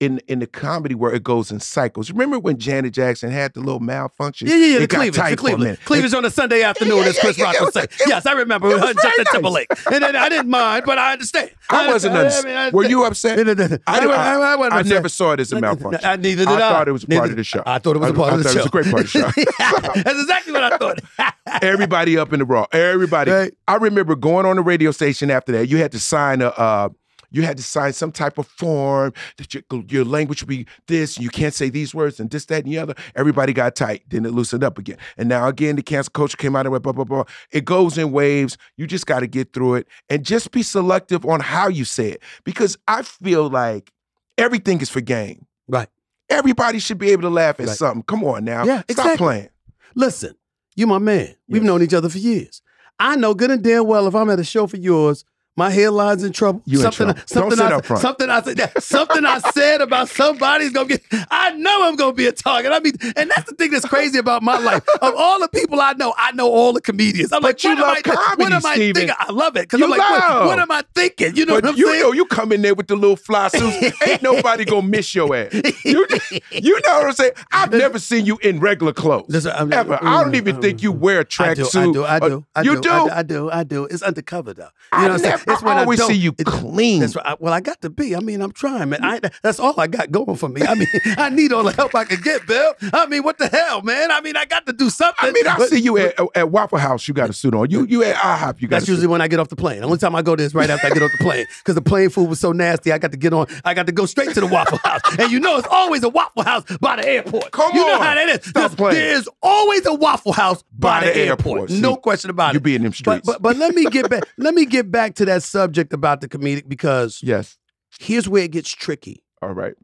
[0.02, 2.10] in in the comedy where it goes in cycles.
[2.10, 4.48] Remember when Janet Jackson had the little malfunction?
[4.48, 4.76] Yeah, yeah, yeah.
[4.76, 7.38] It The got cleavage, tight the a cleavage, on a Sunday afternoon, yeah, as Chris
[7.38, 7.86] yeah, Rock would say.
[8.08, 9.32] yes, I remember it was Justin nice.
[9.32, 11.50] Timberlake, and then I didn't mind, but I understand.
[11.70, 12.16] I wasn't.
[12.16, 12.48] understand.
[12.58, 13.38] I mean, I were you upset?
[13.38, 13.52] I,
[13.86, 16.04] I, I, I, I never saw it as a malfunction.
[16.04, 16.56] I, neither did I.
[16.56, 17.62] I thought it was a part of the show.
[17.64, 18.58] I thought it was a I- part I of the show.
[18.58, 19.92] it was a great part of the show.
[20.02, 20.98] That's exactly what I thought.
[21.62, 22.66] Everybody up in the raw.
[22.72, 23.52] Everybody.
[23.68, 25.68] I remember going on the radio station after that.
[25.68, 26.48] You had to sign a.
[26.48, 26.88] Uh,
[27.32, 31.18] You had to sign some type of form that your, your language would be this.
[31.18, 32.94] You can't say these words and this, that, and the other.
[33.16, 34.02] Everybody got tight.
[34.08, 34.98] Then it loosened up again.
[35.16, 37.24] And now again, the cancel culture came out and went blah blah blah.
[37.50, 38.56] It goes in waves.
[38.76, 42.10] You just got to get through it and just be selective on how you say
[42.10, 43.90] it because I feel like
[44.38, 45.46] everything is for game.
[45.68, 45.88] Right.
[46.28, 47.76] Everybody should be able to laugh at Right.
[47.76, 48.02] something.
[48.04, 48.64] Come on now.
[48.64, 49.16] Yeah, Stop exactly.
[49.16, 49.48] playing.
[49.94, 50.34] Listen,
[50.76, 51.34] you my man.
[51.48, 51.66] We've Yes.
[51.66, 52.62] known each other for years.
[52.98, 56.24] I know good and damn well if I'm at a show for yours, My headline's
[56.24, 56.62] in trouble.
[56.64, 57.20] You in something, trouble.
[57.26, 58.00] something, Don't sit I, up front.
[58.02, 61.02] something I said, something I said about somebody's gonna get.
[61.30, 62.72] I know I'm gonna be a target.
[62.72, 64.82] I mean, and that's the thing that's crazy about my life.
[65.02, 67.32] Of all the people I know, I know all the comedians.
[67.32, 68.34] I'm But like, you what am love I?
[68.38, 68.94] What am I Stephen.
[68.94, 69.16] thinking?
[69.18, 71.36] I love it because I'm like, what, what am I thinking?
[71.36, 72.00] You know But what I'm you saying?
[72.00, 74.02] know, you come in there with the little fly suits.
[74.06, 75.52] Ain't nobody gonna miss your ass.
[75.84, 76.06] You,
[76.50, 77.32] you know what I'm saying?
[77.52, 79.26] I've never seen you in regular clothes.
[79.28, 79.98] Listen, I'm- ever.
[80.02, 81.88] I don't mm, even mm, think you mm, wear a I do, tracksuit.
[81.90, 82.90] I do, I or- uh, do, I you do, do.
[82.90, 83.84] I do, I do, I do.
[83.86, 84.62] It's undercover though.
[84.62, 85.41] You I know what I'm saying?
[85.46, 87.00] It's when I always don't- see you clean.
[87.00, 87.26] That's right.
[87.26, 88.14] I- well, I got to be.
[88.16, 89.05] I mean, I'm trying, man.
[89.05, 90.62] I, that's all I got going for me.
[90.62, 92.74] I mean, I need all the help I can get, Bill.
[92.92, 94.11] I mean, what the hell, man?
[94.11, 95.28] I mean, I got to do something.
[95.28, 97.07] I mean, I But- see you at, at Waffle House.
[97.09, 97.70] You got a suit on.
[97.70, 98.61] You you at IHOP.
[98.61, 98.76] You got.
[98.76, 98.92] That's a suit.
[98.92, 99.81] usually when I get off the plane.
[99.81, 101.74] The only time I go there is right after I get off the plane because
[101.74, 102.92] the plane food was so nasty.
[102.92, 103.46] I got to get on.
[103.64, 106.09] I got to go straight to the Waffle House, and you know it's always a
[106.09, 107.50] Waffle House by the airport.
[107.52, 108.44] Come you know how that is.
[108.46, 108.94] Stop There's- playing.
[108.96, 111.61] There's always a Waffle House by, By the, the airport.
[111.70, 111.70] airport.
[111.81, 112.61] No question about you it.
[112.61, 113.26] You be in them But, streets.
[113.26, 114.24] but but let me get back.
[114.37, 117.56] let me get back to that subject about the comedic because Yes.
[117.98, 119.22] here's where it gets tricky.
[119.40, 119.74] All right.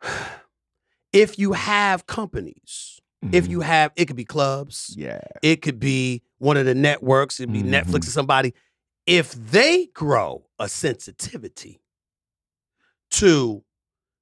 [1.12, 2.98] If you have companies,
[3.32, 3.50] if Mhm.
[3.50, 5.20] you have, it could be clubs, Yeah.
[5.42, 7.68] it could be one of the networks, it'd be Mhm.
[7.84, 8.54] Netflix or somebody.
[9.06, 11.82] If they grow a sensitivity
[13.10, 13.62] to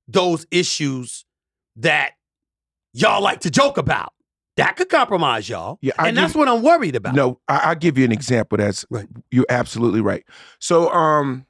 [0.08, 1.24] those issues
[1.76, 2.14] that
[2.92, 4.12] y'all like to joke about,
[4.64, 5.78] that could compromise y'all.
[5.82, 7.14] Yeah, I and that's what I'm worried about.
[7.14, 8.58] No, I, I'll give you an example.
[8.58, 9.06] That's Right.
[9.30, 10.24] You're absolutely right.
[10.58, 11.46] So, um,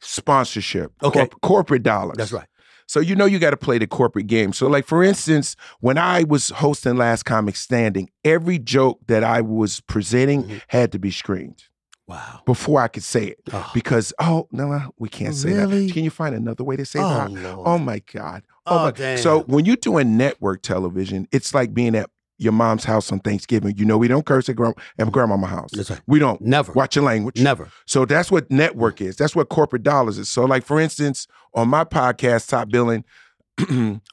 [0.00, 1.20] sponsorship, Okay.
[1.20, 2.16] corp- corporate dollars.
[2.16, 2.46] That's right.
[2.86, 4.52] So you know you got to play the corporate game.
[4.52, 9.40] So like for instance, when I was hosting Last Comic Standing, every joke that I
[9.40, 10.60] was presenting Mhm.
[10.68, 11.62] had to be screened
[12.06, 12.40] Wow.
[12.44, 15.86] before I could say it Oh, because oh no, no we can't say Really?
[15.86, 15.92] that.
[15.94, 17.30] Can you find another way to say oh, that?
[17.30, 17.66] Lord.
[17.66, 18.42] Oh my god.
[18.66, 18.90] Oh, Oh, my.
[18.90, 19.18] damn.
[19.18, 22.10] So when you're doing network television, it's like being at
[22.42, 23.76] your mom's house on Thanksgiving.
[23.76, 25.70] You know we don't curse at grand at grandmama's house.
[25.72, 26.00] That's right.
[26.06, 26.40] We don't.
[26.40, 26.72] Never.
[26.72, 27.40] Watch your language.
[27.40, 27.70] Never.
[27.86, 29.16] So that's what network is.
[29.16, 30.28] That's what corporate dollars is.
[30.28, 33.04] So like for instance, on my podcast, Top Billing.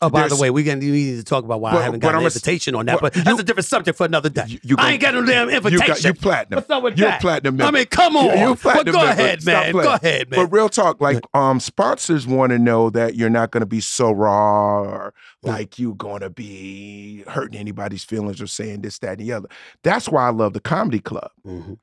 [0.02, 2.02] Oh, by the way, we can we need to talk about why But- I haven't
[2.02, 4.30] got an a- invitation on that, but but that's you- a different subject for another
[4.30, 4.44] day.
[4.48, 5.88] You- you I ain't got no damn You invitation.
[5.88, 6.58] got you platinum.
[6.58, 7.22] What's up with You're that?
[7.22, 8.26] platinum I mean, come on.
[8.26, 9.00] You- You're a But go member.
[9.12, 9.72] ahead, man.
[9.72, 10.40] Go ahead, man.
[10.42, 13.80] But real talk, like um, sponsors want to know that you're not going to be
[13.82, 19.20] so raw or like you're going to be hurting anybody's feelings or saying this, that,
[19.20, 19.48] and the other.
[19.84, 21.32] That's why I love the comedy club.
[21.48, 21.78] Mhm.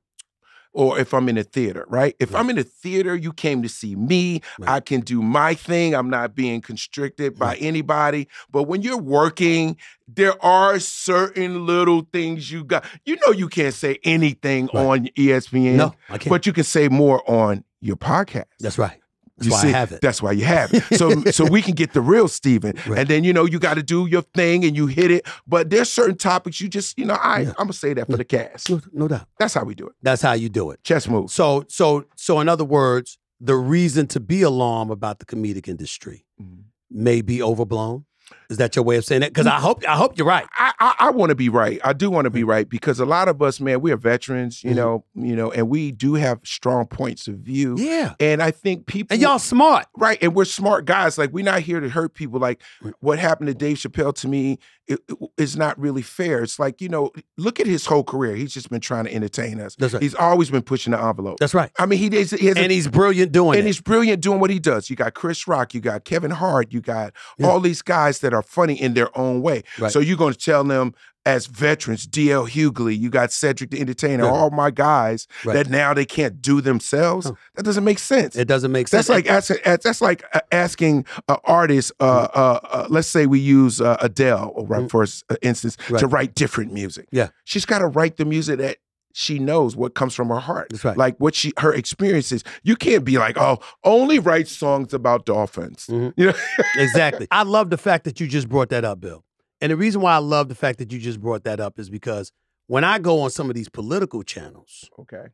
[0.76, 2.14] Or if I'm in a theater, right?
[2.20, 4.42] If I'm in a theater, you came to see me.
[4.58, 4.68] Right.
[4.68, 5.94] I can do my thing.
[5.94, 8.28] I'm not being constricted by anybody.
[8.50, 12.84] But when you're working, there are certain little things you got.
[13.06, 14.84] You know, you can't say anything Right.
[14.86, 16.28] on ESPN, No, I can't.
[16.28, 18.44] but you can say more on your podcast.
[18.60, 19.00] that's right.
[19.38, 20.00] That's You why see, I have it.
[20.00, 20.82] That's why you have it.
[20.98, 22.74] So so we can get the real Stephen.
[22.86, 23.00] Right.
[23.00, 25.26] And then you know you got to do your thing and you hit it.
[25.46, 27.48] But there's certain topics you just, you know, I Yeah.
[27.50, 28.70] I'm gonna say that for the cast.
[28.70, 29.26] No, no doubt.
[29.38, 29.92] That's how we do it.
[30.02, 30.82] That's how you do it.
[30.84, 31.30] Chess move.
[31.30, 36.24] So, so, so, in other words, the reason to be alarmed about the comedic industry
[36.40, 36.64] Mhm.
[36.90, 38.06] may be overblown.
[38.50, 39.30] Is that your way of saying it?
[39.30, 40.46] Because I hope, I hope you're right.
[40.56, 41.80] I I, I want to be right.
[41.84, 44.62] I do want to be right because a lot of us, man, we are veterans,
[44.62, 44.76] you Mhm.
[44.76, 47.76] know, you know, and we do have strong points of view.
[47.78, 49.86] Yeah, And I think people and y'all smart.
[49.96, 51.18] Right, and we're smart guys.
[51.18, 52.38] Like we're not here to hurt people.
[52.40, 52.62] Like
[53.00, 56.42] what happened to Dave Chappelle to me it, it- is not really fair.
[56.44, 58.36] It's like you know, look at his whole career.
[58.36, 59.74] He's just been trying to entertain us.
[59.76, 60.02] That's right.
[60.02, 61.38] He's always been pushing the envelope.
[61.40, 61.70] That's right.
[61.78, 62.30] I mean, he is.
[62.30, 63.68] He has a- And he's brilliant doing and it.
[63.68, 64.88] he's brilliant doing what he does.
[64.88, 67.48] You got Chris Rock, you got Kevin Hart, you got Yeah.
[67.48, 69.62] all these guys that are funny in their own way.
[69.78, 69.90] Right.
[69.92, 70.94] So you're going to tell them
[71.24, 74.30] as veterans, DL Hughley, you got Cedric the Entertainer, Yeah.
[74.30, 75.54] all my guys Right.
[75.54, 77.26] that now they can't do themselves.
[77.26, 77.32] Huh.
[77.56, 78.36] That doesn't make sense.
[78.36, 79.08] It doesn't make sense.
[79.08, 81.90] That's like asking, that's like uh, asking an artist.
[81.98, 84.90] Uh, uh, uh, let's say we use uh, Adele, right, Mm.
[84.90, 85.98] for uh, instance, Right.
[85.98, 87.08] to write different music.
[87.10, 87.30] Yeah.
[87.42, 88.76] she's got to write the music that
[89.18, 90.66] she knows what comes from her heart.
[90.68, 90.94] That's right.
[90.94, 92.44] Like what she her experiences.
[92.64, 95.86] You can't be like, oh, only write songs about dolphins.
[95.86, 96.12] Mhm.
[96.18, 96.34] You know,
[96.76, 97.26] exactly.
[97.30, 99.24] I love the fact that you just brought that up, Bill.
[99.62, 101.88] And the reason why I love the fact that you just brought that up is
[101.88, 102.30] because
[102.66, 105.28] when I go on some of these political channels, okay.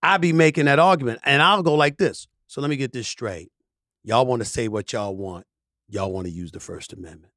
[0.00, 2.28] I be making that argument and I'll go like this.
[2.46, 3.50] So let me get this straight.
[4.04, 5.44] Y'all want to say what y'all want.
[5.88, 7.32] Y'all want to use the First Amendment.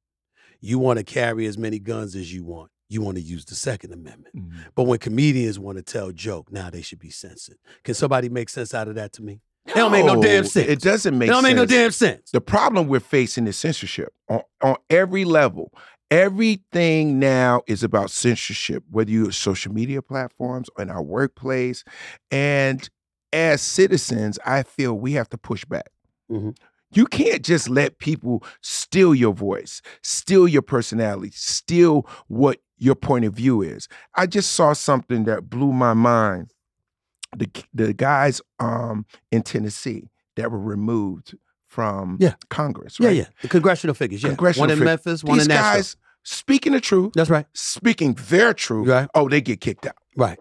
[0.60, 2.70] You want to carry as many guns as you want.
[2.88, 4.34] You want to use the Second Amendment.
[4.74, 7.58] But when comedians want to tell joke, now they should be censored.
[7.84, 9.40] Can somebody make sense out of that to me?
[9.66, 10.66] It don't make no damn sense.
[10.68, 11.28] It doesn't make.
[11.28, 12.30] It don't make no damn sense.
[12.30, 15.72] The problem we're facing is censorship on, on every level.
[16.10, 21.84] Everything now is about censorship, whether you're social media platforms, or in our workplace.
[22.30, 22.88] And
[23.32, 25.90] as citizens, I feel we have to push back.
[26.30, 26.56] Mhm.
[26.92, 33.24] You can't just let people steal your voice, steal your personality, steal what your point
[33.24, 33.88] of view is.
[34.14, 36.52] I just saw something that blew my mind
[37.36, 42.34] the the guys um in Tennessee that were removed from Yeah.
[42.48, 42.96] Congress.
[42.98, 43.16] Yeah, Right?
[43.16, 43.26] yeah.
[43.42, 44.22] The congressional figures.
[44.22, 44.30] Yeah.
[44.30, 45.72] Congressional one in fig- Memphis, one These in Nashville.
[45.78, 47.44] guys speaking the truth, That's right.
[47.52, 48.88] speaking their truth.
[48.88, 49.08] Right.
[49.14, 49.96] Oh, they get kicked out.
[50.16, 50.38] Right.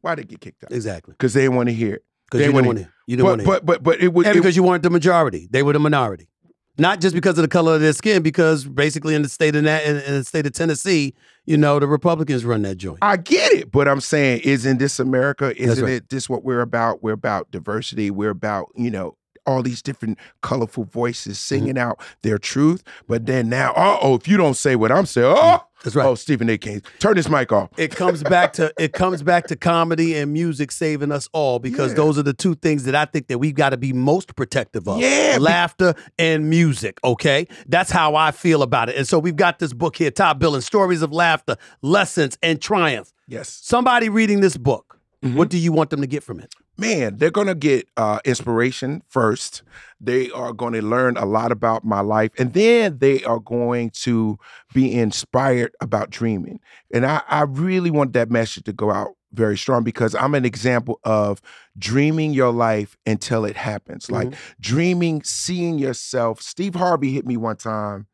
[0.00, 0.72] Why they get kicked out?
[0.72, 1.12] Exactly.
[1.12, 2.04] Because they want to hear it.
[2.30, 2.88] Because They want to.
[3.06, 3.64] You didn't want But to.
[3.66, 5.78] but but but it was and it- because you weren't the majority, they were the
[5.80, 6.28] minority.
[6.76, 9.62] Not just because of the color of their skin, because basically in the state of
[9.62, 11.14] Na- in, in the state of Tennessee,
[11.46, 12.98] you know, the Republicans run that joint.
[13.00, 15.54] I get it, but I'm saying, isn't this America?
[15.56, 15.92] Isn't right.
[15.94, 17.00] it this what we're about?
[17.00, 18.10] We're about diversity.
[18.10, 21.54] We're about, you know, all these different colorful voices Mm-hmm.
[21.54, 22.82] singing out their truth.
[23.06, 26.04] But then now, uh oh, if you don't say what I'm saying, oh, That's right.
[26.06, 26.58] oh, Stephen A.
[26.58, 27.70] King, turn this mic off.
[27.78, 31.90] it comes back to it comes back to comedy and music saving us all because
[31.92, 31.96] Yeah.
[31.98, 34.88] those are the two things that I think that we've got to be most protective
[34.88, 34.98] of.
[35.00, 37.46] Yeah, Laughter and music, okay?
[37.68, 38.96] That's how I feel about it.
[38.96, 43.12] And so we've got this book here, Top Billing, Stories of Laughter, Lessons and Triumph.
[43.28, 43.60] Yes.
[43.62, 45.34] Somebody reading this book, Mhm.
[45.36, 46.54] what do you want them to get from it?
[46.76, 49.62] Man, they're going to get uh, inspiration first.
[50.00, 53.90] They are going to learn a lot about my life, and then they are going
[53.90, 54.38] to
[54.72, 56.60] be inspired about dreaming.
[56.92, 60.44] And I, I really want that message to go out very strong because I'm an
[60.44, 61.42] example of
[61.76, 64.10] dreaming your life until it happens.
[64.10, 66.40] Like dreaming, seeing yourself.
[66.40, 68.06] Steve Harvey hit me one time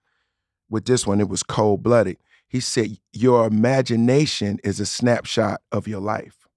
[0.70, 1.20] with this one.
[1.20, 2.16] It was cold blooded.
[2.48, 6.48] He said, Your imagination is a snapshot of your life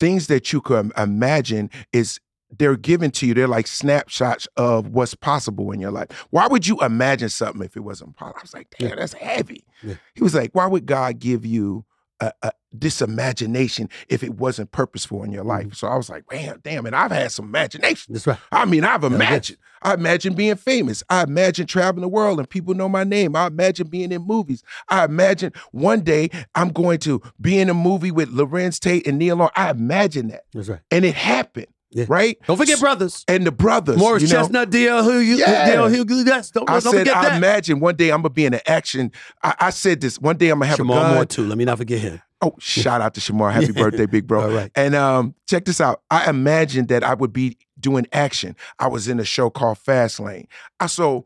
[0.00, 3.34] things that you could imagine is they're given to you.
[3.34, 6.10] They're like snapshots of what's possible in your life.
[6.30, 8.38] Why would you imagine something if it wasn't possible?
[8.38, 9.64] I was like, damn, that's heavy.
[9.82, 9.94] Yeah.
[10.14, 11.84] He was like, why would God give you
[12.20, 15.68] a, a, this imagination if it wasn't purposeful in your Mm-hmm.
[15.68, 15.74] life?
[15.74, 18.14] So I was like, man, damn it, I've had some imagination.
[18.14, 18.38] That's right.
[18.52, 19.58] I mean, I've imagined.
[19.80, 21.04] I imagine being famous.
[21.08, 23.36] I imagine traveling the world and people know my name.
[23.36, 24.64] I imagine being in movies.
[24.88, 29.18] I imagine one day I'm going to be in a movie with Larenz Tate and
[29.18, 29.50] Nia Long.
[29.54, 30.44] I imagine that.
[30.52, 30.80] That's right.
[30.90, 31.68] And it happened.
[31.90, 32.04] Yeah.
[32.08, 32.38] Right?
[32.46, 33.24] Don't forget brothers.
[33.28, 33.96] And the brothers.
[33.96, 35.70] Morris you know, Chestnut, DL Hugh, Yeah.
[35.74, 37.36] DL Hugh, that's don't, I don't said, forget I that.
[37.38, 39.10] imagine one day I'm gonna be in an action.
[39.42, 40.18] I, I said this.
[40.20, 41.14] One day I'm gonna have Shemar a gun.
[41.14, 41.46] Moore too.
[41.46, 42.20] Let me not forget him.
[42.40, 43.52] Oh, shout out to Shemar.
[43.52, 44.42] Happy birthday, big bro.
[44.42, 44.70] All right.
[44.76, 46.02] And um, check this out.
[46.10, 48.54] I imagined that I would be doing action.
[48.78, 50.46] I was in a show called Fast Lane.
[50.78, 51.24] I so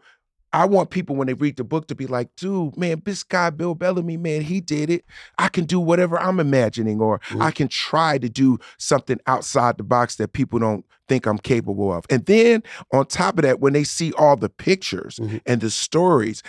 [0.53, 3.51] I want people when they read the book to be like, dude, man, this guy
[3.51, 5.05] Bill Bellamy, man, he did it.
[5.39, 9.83] I can do whatever I'm imagining, or I can try to do something outside the
[9.83, 12.05] box that people don't think I'm capable of.
[12.11, 12.63] And then
[12.93, 15.41] on top of that, when they see all the pictures Mhm.
[15.47, 16.43] and the stories,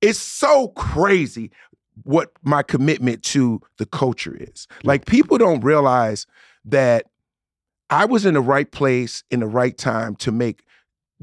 [0.00, 1.50] it's so crazy
[2.02, 4.66] what my commitment to the culture is.
[4.82, 6.26] Like people don't realize
[6.64, 7.06] that
[7.90, 10.63] I was in the right place in the right time to make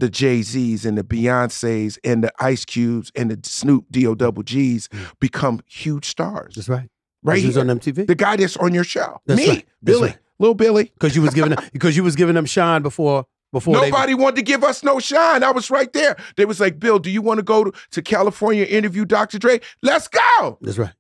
[0.02, 4.42] the Jay Z's and the Beyonces and the Ice Cubes and the Snoop D-O double
[4.42, 6.56] G's become huge stars.
[6.56, 6.90] That's right.
[7.24, 7.70] Right He was here.
[7.70, 8.08] on MTV.
[8.08, 9.22] The guy that's on your show.
[9.28, 9.66] That's Me, right.
[9.84, 10.18] Billy, right.
[10.40, 10.86] little Billy.
[10.86, 14.16] Because you was giving them, because you was giving them shine before before they Nobody
[14.16, 15.44] wanted to give us no shine.
[15.44, 16.18] I was right there.
[16.36, 19.38] They was like, Bill, do you want to go to, to California interview Dr.
[19.38, 19.60] Dre?
[19.84, 20.58] Let's go.
[20.62, 20.94] That's right.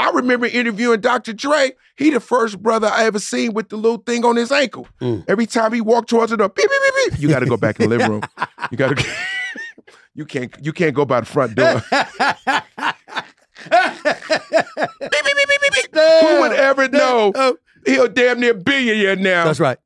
[0.00, 1.32] I remember interviewing Dr.
[1.32, 1.72] Dre.
[1.96, 4.88] He the first brother I ever seen with the little thing on his ankle.
[5.00, 5.24] Mm.
[5.28, 7.20] Every time he walked towards the door, beep, beep, beep, beep.
[7.20, 8.22] You got to go back in the living room.
[8.70, 9.06] You got to.
[10.12, 10.52] You can't.
[10.60, 11.82] You can't go by the front door.
[13.70, 15.94] Beep, beep, beep, beep, beep, beep.
[15.94, 17.32] Who would ever know?
[17.34, 19.44] Oh, He a damn near billionaire now.
[19.44, 19.78] that's right.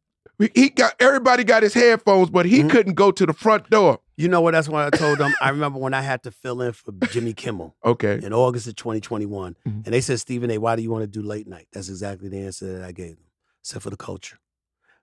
[0.55, 2.71] He got everybody got his headphones, but he Mhm.
[2.71, 4.01] couldn't go to the front door.
[4.17, 4.53] You know what?
[4.53, 5.35] That's what I told them.
[5.41, 8.21] I remember when I had to fill in for Jimmy Kimmel Okay.
[8.23, 9.57] in August of 2021.
[9.67, 9.85] Mhm.
[9.85, 11.67] And they said, Stephen A., why do you want to do late night?
[11.73, 13.27] That's exactly the answer that I gave them.
[13.63, 14.39] Except for the culture.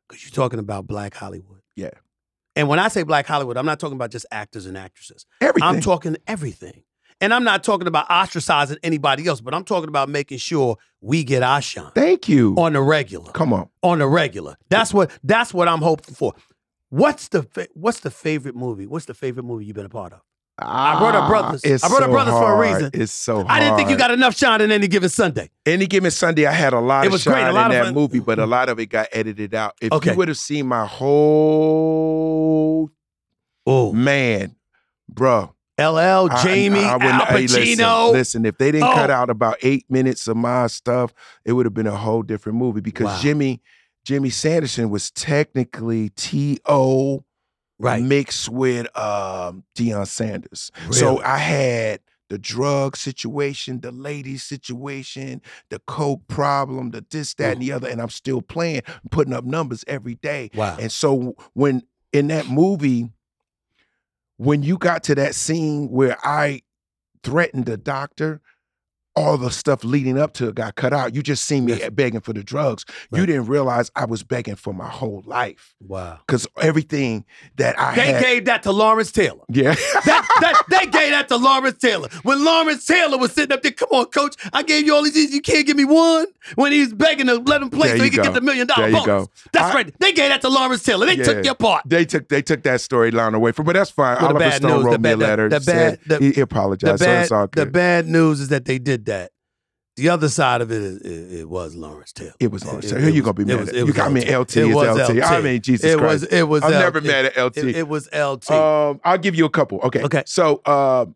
[0.07, 1.61] Because you're talking about black Hollywood.
[1.75, 1.91] Yeah.
[2.55, 5.25] And when I say black Hollywood, I'm not talking about just actors and actresses.
[5.41, 5.67] Everything.
[5.67, 6.83] I'm talking everything.
[7.21, 11.23] And I'm not talking about ostracizing anybody else, but I'm talking about making sure we
[11.23, 12.55] get our shine Thank you.
[12.57, 13.31] on the regular.
[13.31, 13.69] Come on.
[13.83, 14.57] On the regular.
[14.69, 16.33] That's what that's what I'm hoping for.
[16.91, 18.85] What's the fa- what's the favorite movie?
[18.85, 20.19] What's the favorite movie you've been a part of?
[20.59, 21.61] I brought up Brothers.
[21.65, 22.91] Ah, It's I brought up so Brothers for a reason.
[22.93, 23.47] It's so hard.
[23.47, 25.49] I didn't think you got enough shine in any given Sunday.
[25.65, 26.45] any given Sunday.
[26.45, 27.47] I had a lot It of was shine great.
[27.47, 29.73] A lot in of that movie, but a lot of it got edited out.
[29.81, 30.11] If Okay.
[30.11, 32.91] you would have seen my whole
[33.65, 34.55] Oh, man,
[35.07, 35.55] bro.
[35.79, 38.93] LL, Jamie, I wouldn't- Al hey, listen, Listen, if they didn't Oh.
[38.93, 41.13] cut out about eight minutes of my stuff,
[41.45, 43.19] it would have been a whole different movie because Wow.
[43.21, 43.61] Jimmy
[44.03, 47.23] Jimmy Sanderson was technically T.O.
[47.79, 48.01] right.
[48.01, 50.71] mixed with um, Deion Sanders.
[50.91, 57.53] So I had the drug situation, the ladies situation, the coke problem, the this, that,
[57.53, 60.49] and the other, and I'm still playing, putting up numbers every day.
[60.55, 60.77] Wow.
[60.79, 61.83] And so when
[62.13, 63.11] in that movie,
[64.37, 66.61] when you got to that scene where I
[67.21, 68.39] threatened the doctor,
[69.15, 71.13] all the stuff leading up to it got cut out.
[71.13, 72.85] You just seen me begging for the drugs.
[73.13, 76.19] You didn't realize I was begging for my whole life Wow.
[76.25, 77.25] because everything
[77.57, 78.23] that I They had.
[78.23, 79.41] gave that to Lawrence Taylor.
[79.49, 79.75] yeah.
[80.05, 82.07] That, that, they gave that to Lawrence Taylor.
[82.23, 85.33] When Lawrence Taylor was sitting up there, come on, coach, I gave you all these,
[85.33, 86.27] you can't give me one.
[86.55, 88.23] When he was begging to let him play There so he could go.
[88.23, 89.27] get the million dollar There you bonus.
[89.27, 89.31] go.
[89.51, 89.99] That's I- right.
[89.99, 91.05] They gave that to Lawrence Taylor.
[91.05, 91.23] They Yeah.
[91.25, 91.83] took your part.
[91.85, 94.15] They took they took that storyline away from, but that's fine.
[94.17, 95.49] Well, Oliver bad Stone news, wrote the me a bad- the- letter.
[95.49, 96.99] the said bad- the- he, he The apologized.
[96.99, 99.10] so bad, it's all the bad news is that they did that.
[99.97, 102.33] The other side of it is it, it was Lawrence Taylor.
[102.39, 103.01] It was Lawrence Taylor.
[103.01, 103.75] Who you gonna be it mad was- at?
[103.75, 104.39] it You was got me LT.
[104.39, 105.21] LT It is was LT.
[105.23, 106.21] I mean, Jesus it Christ.
[106.21, 106.79] Was, it was I'm LT.
[106.79, 107.57] never mad at LT.
[107.57, 108.49] It, was LT.
[108.51, 109.79] Um, I'll give you a couple.
[109.81, 110.01] Okay.
[110.03, 110.23] Okay.
[110.25, 111.13] So, um,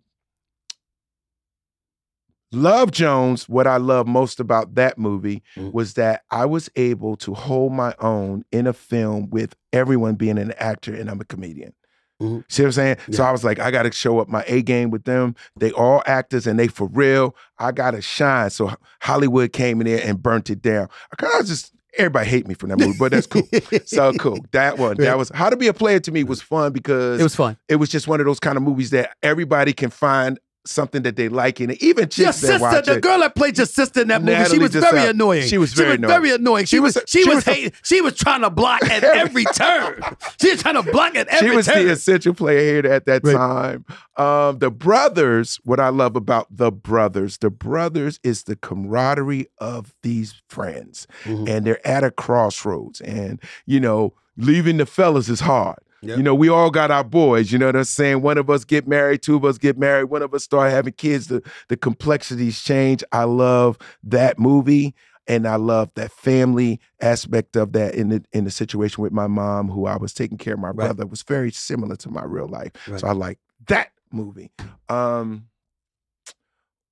[2.52, 3.50] Love Jones.
[3.50, 5.74] What I love most about that movie Mhm.
[5.74, 10.38] was that I was able to hold my own in a film with everyone being
[10.38, 11.74] an actor and I'm a comedian.
[12.22, 12.44] Mhm.
[12.48, 12.98] See what I'm saying?
[13.12, 15.36] So I was like, I got to show up my A game with them.
[15.58, 17.36] They all actors and they for real.
[17.60, 18.50] I got to shine.
[18.50, 20.88] So Hollywood came in there and burnt it down.
[21.12, 23.44] I kind of just everybody hate me for that movie, but that's cool.
[23.86, 24.38] so cool.
[24.52, 24.98] That one.
[24.98, 27.58] That was How to Be a Player to me was fun because it was fun.
[27.70, 31.16] it was just one of those kind of movies that everybody can find something that
[31.16, 31.82] they like in it.
[31.84, 33.02] Even Your chicks that sister, the it.
[33.02, 35.48] girl that played your sister in that movie, she was very annoying.
[35.48, 36.66] She was very she was very annoying.
[36.66, 39.04] She, She was, was- she, she was was hate, she was trying to block at
[39.04, 40.02] every turn.
[40.42, 41.52] She was trying to block at every turn.
[41.52, 41.86] she was turn.
[41.86, 43.34] the essential player here at that Right.
[43.36, 43.86] time.
[44.18, 49.94] Um, the brothers, what I love about the brothers, the brothers is the camaraderie of
[50.04, 51.08] these friends.
[51.26, 51.50] Mhm.
[51.50, 53.02] And they're at a crossroads.
[53.02, 55.78] And, you know, leaving the fellas is hard.
[56.06, 56.18] Yep.
[56.18, 58.22] You know, we all got our boys, you know what I'm saying?
[58.22, 60.94] One of us get married, two of us get married, one of us start having
[60.94, 61.28] kids.
[61.28, 63.04] The the complexities change.
[63.12, 64.94] I love that movie.
[65.28, 69.26] And I love that family aspect of that in the in the situation with my
[69.26, 70.76] mom, who I was taking care of my Right.
[70.76, 72.72] brother, was very similar to my real life.
[72.88, 73.00] Right.
[73.00, 74.52] So I like that movie.
[74.88, 75.48] Um,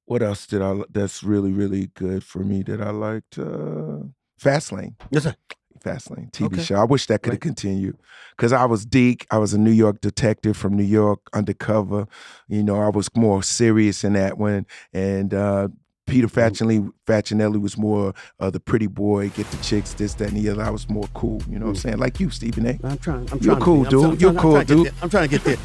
[0.06, 0.82] what else did I?
[0.90, 3.38] That's really really good for me that I liked.
[3.38, 4.08] Uh,
[4.42, 4.96] Fastlane.
[5.12, 5.36] Yes, sir.
[5.84, 6.64] Fastlane TV Okay.
[6.64, 6.76] show.
[6.76, 7.42] I wish that could have Right.
[7.42, 7.98] continued
[8.36, 9.26] because I was Deke.
[9.32, 12.08] I was a New York detective from New York, undercover.
[12.48, 14.66] You know, I was more serious in that one.
[14.94, 15.68] And uh,
[16.08, 16.28] Peter.
[16.28, 20.50] Facinelli, Facinelli was more uh, the pretty boy, get the chicks, this, that, and the
[20.50, 20.62] other.
[20.64, 21.42] I was more cool.
[21.50, 21.98] You know what I'm saying?
[21.98, 22.80] Like you, Stephen A.
[22.84, 23.30] I'm trying.
[23.32, 23.92] I'm You're trying to cool, I'm dude.
[23.92, 24.94] trying- I'm You're trying- I'm cool, trying to get dude.
[25.04, 25.58] I'm trying to get there.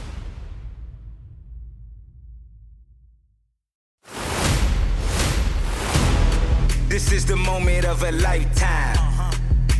[6.89, 9.08] This is the moment of a lifetime.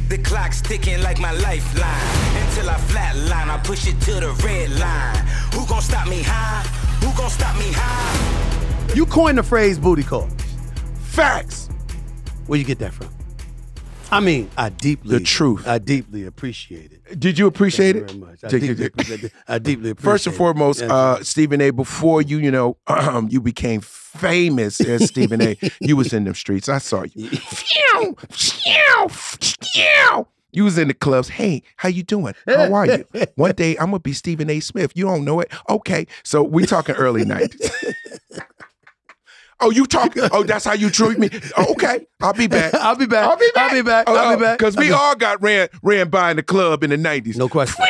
[0.09, 2.47] The clock's ticking like my lifeline.
[2.47, 5.27] Until I flatline, I push it to the red line.
[5.53, 6.63] Who gon' stop me high?
[7.05, 8.95] Who gon' stop me high?
[8.95, 10.29] You coined the phrase booty call.
[11.01, 11.69] Facts.
[12.47, 13.18] Where you get that from?
[14.11, 15.67] I mean, I deeply The truth.
[15.69, 17.21] I deeply appreciate it.
[17.21, 18.15] Did you appreciate Thank it?
[18.15, 18.45] you very much.
[18.45, 19.33] I deeply, appreciate it.
[19.47, 21.23] I deeply appreciate First and foremost, Yes, uh.
[21.23, 21.71] Stephen A.
[21.71, 22.77] Before you, you know,
[23.29, 25.59] you became famous as Stephen A.
[25.81, 26.69] You was in them streets.
[26.69, 27.29] I saw you.
[27.31, 30.27] Phew, phew, phew.
[30.53, 31.29] You was in the clubs.
[31.29, 32.35] Hey, how you doing?
[32.47, 33.05] How are you?
[33.35, 34.61] One day I'm gonna be Stephen A.
[34.61, 34.93] Smith.
[34.95, 35.53] You don't know it?
[35.69, 36.07] Okay.
[36.23, 37.71] So we talking early nineties.
[39.61, 40.23] oh, you talking?
[40.33, 41.31] Oh, that's how you treat me?
[41.57, 42.07] Oh, okay.
[42.21, 42.75] I'll be back.
[42.89, 43.27] I'll be back.
[43.29, 43.57] I'll be back.
[43.57, 44.09] I'll be back.
[44.09, 44.59] I'll be back.
[44.59, 47.37] Because we all got ran ran by in the club in the nineties.
[47.37, 47.85] No question.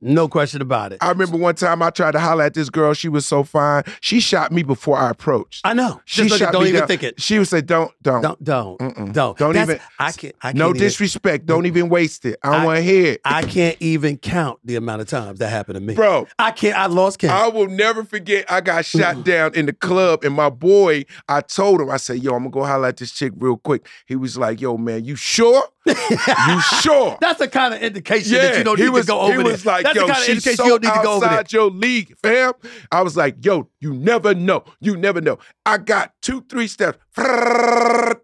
[0.00, 0.98] No question about it.
[1.02, 2.94] I remember one time I tried to holler at this girl.
[2.94, 3.82] She was so fine.
[4.00, 5.60] She shot me before I approached.
[5.66, 6.00] I know.
[6.06, 6.88] She Just shot don't me even down.
[6.88, 7.20] think it.
[7.20, 9.12] She would say, "Don't, don't, Don't don't Mm-mm.
[9.12, 10.34] don't Don't That's- even- I can't.
[10.40, 11.44] I can't no even, disrespect.
[11.46, 12.38] Don't even waste it.
[12.42, 15.38] I don't I- want to hear it, I can't even count the amount of times
[15.40, 16.76] that happened to me, bro." I can't.
[16.76, 17.32] I lost count.
[17.32, 18.50] I will never forget.
[18.50, 20.97] I got shot down in the club, and my boy,
[21.28, 24.16] I told him, I said, "Yo, I'm gonna go at this chick real quick." He
[24.16, 25.62] was like, "Yo, man, you sure?
[25.86, 29.20] you sure?" That's the kind of indication that you don't he need was, to go
[29.20, 29.52] over he there.
[29.52, 31.12] was like, That's yo, the kind of she's indication so you don't need to go
[31.14, 31.44] over there.
[31.50, 32.52] your league, fam.
[32.90, 34.64] I was like, yo, you never know.
[34.80, 35.38] You never know.
[35.64, 36.98] I got two, three steps.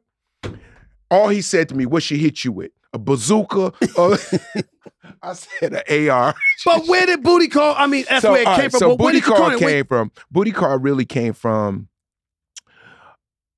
[1.10, 2.72] All he said to me, what she hit you with?
[2.92, 3.72] A bazooka?
[5.22, 6.34] I said an AR.
[6.64, 7.74] But where did booty call?
[7.76, 8.80] I mean, that's so, where it came right, from.
[8.80, 9.60] So booty call coin it?
[9.60, 10.12] Came from.
[10.30, 11.88] Booty call really came from.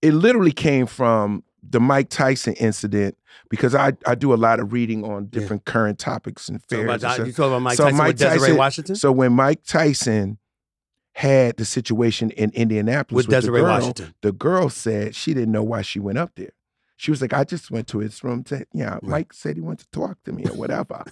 [0.02, 3.16] It literally came from the Mike Tyson incident
[3.48, 5.40] because I, I do a lot of reading on Yeah.
[5.40, 8.52] different current topics and So about, you talking about Mike So Tyson Mike with Desiree
[8.52, 8.94] Washington?
[8.96, 10.38] So when Mike Tyson
[11.14, 14.14] had the situation in Indianapolis With with, Desiree the girl, Washington.
[14.22, 16.50] the girl said she didn't know why she went up there.
[16.98, 18.42] She was like, I just went to his room.
[18.44, 21.04] To, yeah, Mike said he wanted to talk to me or whatever.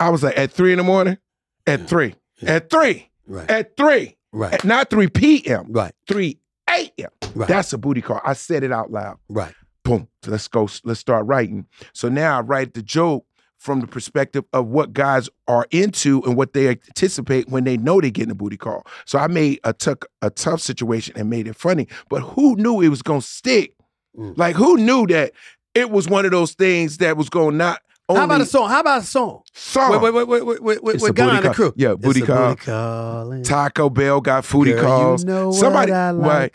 [0.00, 1.18] I was like, at three in the morning?
[1.66, 2.14] At three.
[2.40, 2.54] Yeah.
[2.54, 3.10] At three.
[3.26, 4.16] right, At three.
[4.32, 5.66] right, At not 3 p.m.
[5.70, 6.38] right, 3
[6.78, 7.10] a.m.
[7.34, 8.20] right, That's a booty call.
[8.24, 9.54] I said it out loud right.
[9.84, 10.08] boom.
[10.22, 10.68] So let's go.
[10.84, 11.66] Let's start writing.
[11.92, 13.24] So now I write the joke
[13.58, 18.00] from the perspective of what guys are into and what they anticipate when they know
[18.00, 18.86] they're getting a booty call.
[19.04, 21.88] So I made a took a tough situation and made it funny.
[22.08, 23.74] But who knew it was gonna stick?
[24.16, 24.38] Mm.
[24.38, 25.32] Like who knew that
[25.74, 28.68] it was one of those things that was gonna not only How about a song?
[28.70, 29.42] How about a song?
[29.52, 29.90] song.
[29.92, 31.54] Wait, wait, wait, wait, wait, wait, wait, It's a with Guy booty and the call.
[31.54, 31.72] crew.
[31.76, 32.48] Yeah, It's booty a call.
[32.54, 33.42] Booty calling.
[33.42, 35.22] Taco Bell got foodie Girl, calls.
[35.24, 36.30] You know Somebody what I like.
[36.30, 36.52] right.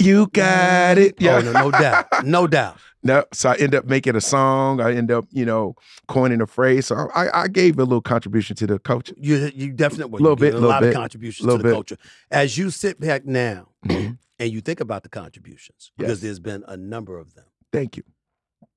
[0.00, 1.16] You got it.
[1.20, 1.36] Yeah.
[1.36, 2.24] Oh, no, no doubt.
[2.24, 2.78] No doubt.
[3.04, 4.80] No, so I end up making a song.
[4.80, 5.76] I end up, you know,
[6.08, 6.86] coining a phrase.
[6.86, 9.14] So I, I gave a little contribution to the culture.
[9.16, 11.72] You you definitely Little you bit, a little lot bit, of contributions to the bit.
[11.72, 11.96] culture.
[12.32, 14.18] As you sit back now Mhm.
[14.40, 16.20] and you think about the contributions, because Yes.
[16.22, 17.44] there's been a number of them.
[17.72, 18.02] Thank you.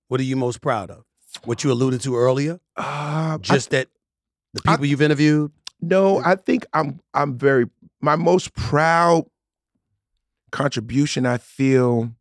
[0.08, 1.04] What are you most proud of?
[1.44, 3.88] What you alluded to earlier, Uh, I- just that
[4.54, 5.52] the I- people you've interviewed.
[5.82, 7.66] no, I think I'm I'm very
[8.02, 9.26] my most proud
[10.52, 12.12] contribution I feel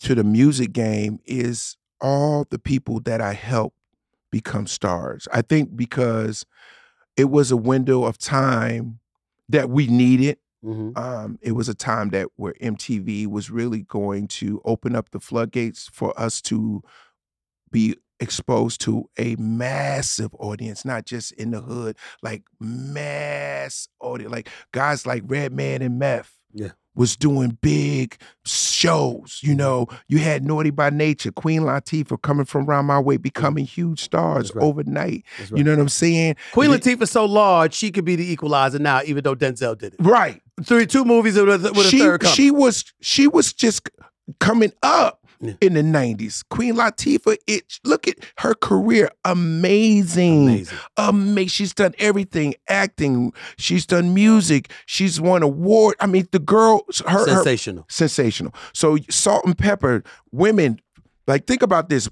[0.00, 3.76] to the music game is all the people that I helped
[4.30, 5.26] become stars.
[5.32, 6.44] I think because
[7.16, 8.98] it was a window of time
[9.48, 10.98] that we needed Mhm.
[10.98, 15.20] um, it was a time that where MTV was really going to open up the
[15.20, 16.82] floodgates for us to
[17.70, 24.48] be exposed to a massive audience, not just in the hood, like mass audience, like
[24.72, 26.32] guys like Redman and Meth.
[26.56, 26.70] Yeah.
[26.94, 29.58] Was doing big shows, you mm-hmm.
[29.58, 29.86] know.
[30.08, 33.22] You had Naughty by Nature, Queen Latifah coming from around my way, mm-hmm.
[33.22, 34.64] becoming huge stars right.
[34.64, 35.24] overnight.
[35.38, 36.36] That's You know what I'm saying?
[36.52, 39.92] Queen And Latifah's so large, she could be the equalizer now, even though Denzel did
[39.92, 40.00] it.
[40.00, 40.40] Right.
[40.64, 42.34] Three, two movies with a, with a she, third coming.
[42.34, 43.90] she was she was just
[44.40, 45.52] coming up Yeah.
[45.60, 46.42] in the 90s.
[46.48, 49.10] Queen Latifah, it look at her career.
[49.24, 50.44] Amazing.
[50.48, 50.78] Amazing.
[50.96, 51.48] Amazing.
[51.48, 53.32] She's done everything, acting.
[53.58, 54.70] She's done music.
[54.86, 55.96] She's won award.
[56.00, 57.84] I mean, the girl, her, her Sensational.
[57.88, 58.54] sensational.
[58.72, 60.80] So Salt-N-Pepa, women.
[61.26, 62.08] Like think about this.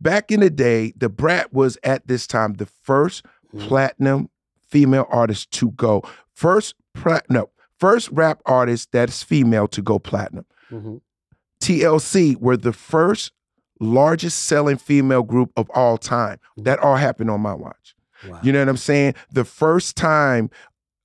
[0.00, 3.68] Back in the day, Da Brat was at this time the first Mhm.
[3.68, 4.30] platinum
[4.68, 6.02] female artist to go.
[6.34, 10.46] First plat no, first rap artist that's female to go platinum.
[10.72, 11.00] Mhm.
[11.66, 13.32] TLC were the first
[13.80, 16.38] largest selling female group of all time.
[16.56, 17.94] That all happened on my watch.
[18.26, 18.40] Wow.
[18.42, 19.14] You know what I'm saying?
[19.32, 20.48] The first time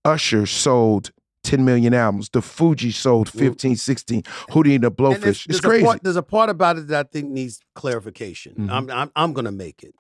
[0.05, 1.11] Usher sold
[1.43, 5.19] 10 million albums, the Fugees sold 15, 16, Hootie and the And Blowfish.
[5.21, 5.83] there's- It's a crazy.
[5.85, 8.53] part- there's a part about it that I think needs clarification.
[8.55, 8.69] Mhm.
[8.71, 9.95] I'm, I'm I'm gonna make it.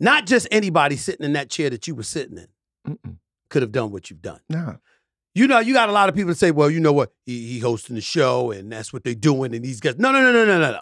[0.00, 2.48] Not just anybody sitting in that chair that you were sitting in
[2.96, 3.16] Mm-mm.
[3.48, 4.40] could have done what you've done.
[4.48, 4.74] Nah.
[5.34, 7.12] You know, you got a lot of people that say, "Well, you know what?
[7.26, 10.22] He, he hosting the show, and that's what they're doing." And these guys, no, no,
[10.22, 10.80] no, no, no, no, no.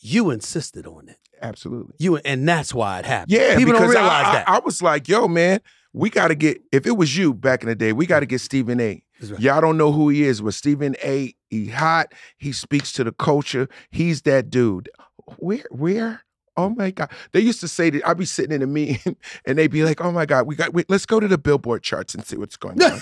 [0.00, 1.18] You insisted on it.
[1.42, 1.94] Absolutely.
[1.98, 3.32] You and that's why it happened.
[3.32, 4.48] Yeah, people don't realize I, I- that.
[4.48, 5.60] I, was like, yo, man,
[5.92, 8.26] we got to get, if it was you back in the day, we got to
[8.26, 9.02] get Stephen A.
[9.22, 9.40] Right.
[9.40, 11.34] Y'all don't know who he is, but Stephen A.
[11.50, 12.12] He hot.
[12.36, 13.68] He speaks to the culture.
[13.90, 14.90] He's that dude.
[15.38, 15.64] Where?
[15.70, 16.23] Where?
[16.56, 17.10] Oh my God!
[17.32, 20.00] They used to say that I'd be sitting in a meeting and they'd be like,
[20.00, 20.72] "Oh my God, we got.
[20.72, 23.00] Wait, let's go to the Billboard charts and see what's going on."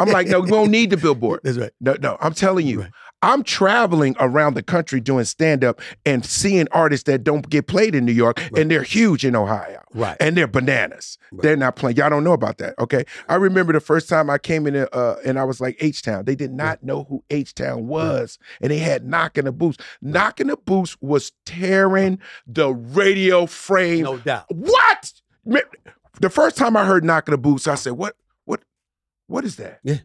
[0.00, 1.40] I'm like, "No, we won't need the Billboard.
[1.44, 1.72] That's right.
[1.80, 2.16] No, no.
[2.20, 2.90] I'm telling you, Right.
[3.22, 7.94] I'm traveling around the country doing stand up and seeing artists that don't get played
[7.94, 8.58] in New York, Right.
[8.58, 10.16] and they're huge in Ohio Right.
[10.20, 11.16] and they're bananas.
[11.32, 11.42] Right.
[11.42, 11.96] They're not playing.
[11.96, 13.04] Y'all don't know about that, okay?
[13.28, 16.26] I remember the first time I came in uh, and I was like H Town.
[16.26, 19.78] They did not know who H Town was, and they had Knock in the Boots.
[20.02, 22.18] Knock in the Boots was tearing
[22.54, 24.04] the radio frame.
[24.04, 24.46] no doubt.
[24.48, 25.12] What?
[26.20, 28.16] The first time I heard Knock in the Boots, I said, "What?
[28.44, 28.62] What?
[29.26, 29.98] What is that?" Yeah.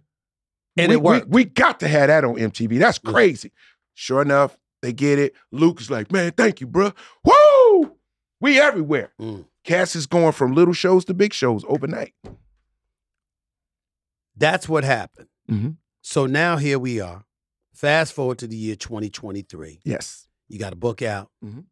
[0.78, 1.28] And we, it worked.
[1.28, 2.80] We, we got to have that on MTV.
[2.80, 3.12] That's Yeah.
[3.12, 3.52] crazy.
[3.94, 5.34] Sure enough, they get it.
[5.52, 6.94] Luke is like, "Man, thank you, bro.
[7.24, 7.96] Woo!
[8.42, 9.46] We everywhere." Mm.
[9.64, 12.14] Cass is going from little shows to big shows overnight.
[14.36, 15.28] That's what happened.
[15.50, 15.78] Mhm.
[16.02, 17.26] So now here we are.
[17.74, 19.82] Fast forward to the year 2023.
[19.84, 20.28] Yes.
[20.48, 21.30] You got a book out.
[21.44, 21.66] Mhm.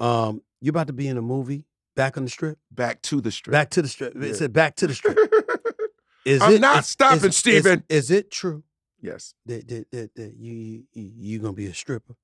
[0.00, 1.64] Um, you're about to be in a movie.
[1.96, 2.58] Back on the strip.
[2.70, 3.52] Back to the strip.
[3.52, 4.16] Back to the strip.
[4.16, 5.18] It said back to the strip.
[6.24, 7.82] Is I'm it, not is- stopping, is- Stephen.
[7.88, 8.62] Is, is it true
[9.00, 9.32] yes.
[9.46, 12.14] that, that, that, that you, you you gonna be a stripper?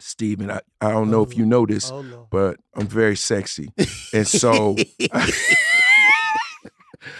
[0.00, 2.26] Stephen, I, I don't know if you know this, Oh Lord.
[2.30, 3.68] but I'm very sexy.
[4.12, 4.76] And so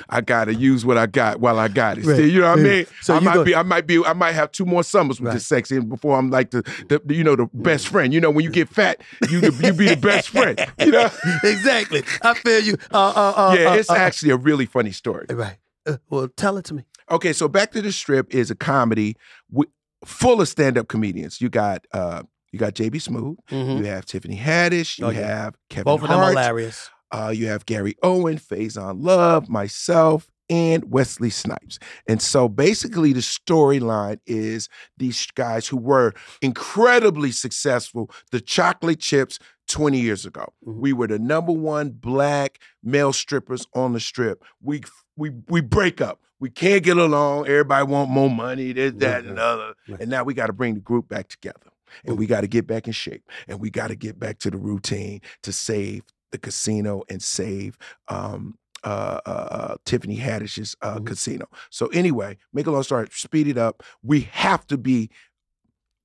[0.09, 2.05] I gotta use what I got while I got it.
[2.05, 2.17] Right.
[2.17, 2.87] See, you know what I mean?
[3.03, 5.35] So I might be, I might be, I might have two more summers with Right.
[5.35, 8.13] this sexy before I'm like the, the, you know, the best friend.
[8.13, 10.59] You know, when you get fat, you you be the best friend.
[10.79, 11.11] You know?
[11.45, 12.03] exactly.
[12.23, 12.77] I feel you.
[12.93, 15.27] Uh, uh, uh, yeah, uh, it's uh, actually a really funny story.
[15.31, 15.57] right.
[15.87, 16.85] Uh, well, tell it to me.
[17.11, 19.17] Okay, so Back to the Strip is a comedy
[20.05, 21.41] full of stand-up comedians.
[21.41, 22.23] You got uh
[22.53, 22.99] you got J.B.
[22.99, 23.79] Smoove, Mhm.
[23.79, 25.27] you have Tiffany Haddish, you Oh, yeah.
[25.45, 26.91] have Kevin Both of them hilarious.
[27.13, 31.79] Uh, you have Gary Owen, Faizon Love, myself, and Wesley Snipes.
[32.09, 39.39] And so basically the storyline is these guys who were incredibly successful, the chocolate chips
[39.69, 40.53] 20 years ago.
[40.67, 40.75] Mhm.
[40.77, 44.45] We were the number one black male strippers on the strip.
[44.61, 44.83] We
[45.17, 46.21] we we break up.
[46.41, 47.47] We can't get along.
[47.47, 49.75] Everybody want more money, this, that, Right, and other.
[49.89, 50.01] right.
[50.01, 51.71] And now we got to bring the group back together.
[52.05, 53.23] And we got to get back in shape.
[53.49, 56.03] And we got to get back to the routine to save
[56.33, 57.77] the casino and save
[58.09, 61.07] um, uh, uh, uh, Tiffany Haddish's uh, Mhm.
[61.07, 61.47] casino.
[61.71, 63.83] So anyway, make a long story, speed it up.
[64.03, 65.11] We have to be.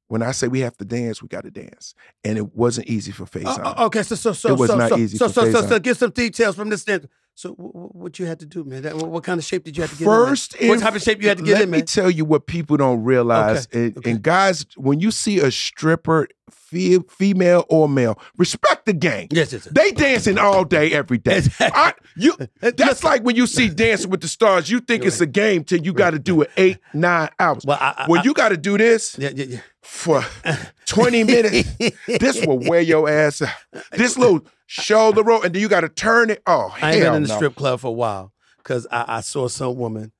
[0.07, 3.11] When I say we have to dance, we got to dance, and it wasn't easy
[3.11, 3.65] for Faizon.
[3.65, 5.61] Uh, uh, okay, so so so It was so, not so, easy so so so
[5.63, 5.69] Faizon.
[5.69, 7.09] so give some details from this stand.
[7.37, 8.83] So what you had to do, man?
[8.83, 10.07] That, what, what kind of shape did you have to get in?
[10.07, 11.79] First, what type of shape you had to get in, man?
[11.79, 13.67] let me tell you what people don't realize.
[13.73, 14.11] and, okay.
[14.11, 16.29] and guys, when you see a stripper,
[17.09, 19.27] female or male, respect the game.
[19.31, 19.65] Yes, yes.
[19.65, 19.73] yes.
[19.73, 21.37] They dancing all day, every day.
[21.37, 21.67] Exactly.
[21.73, 24.69] I- you, that's like when you see Dancing with the Stars.
[24.69, 27.65] You think it's a game till you got to do it eight, nine hours.
[27.65, 29.59] Well, I, I- you got to do this yeah, yeah, yeah.
[29.85, 30.23] For
[30.87, 31.69] 20 minutes,
[32.07, 33.49] this will wear your ass out.
[33.91, 36.41] This little shoulder roll, and then you got to turn it.
[36.47, 37.35] Oh, I ain't been in the no.
[37.35, 40.11] strip club for a while because I, I saw some woman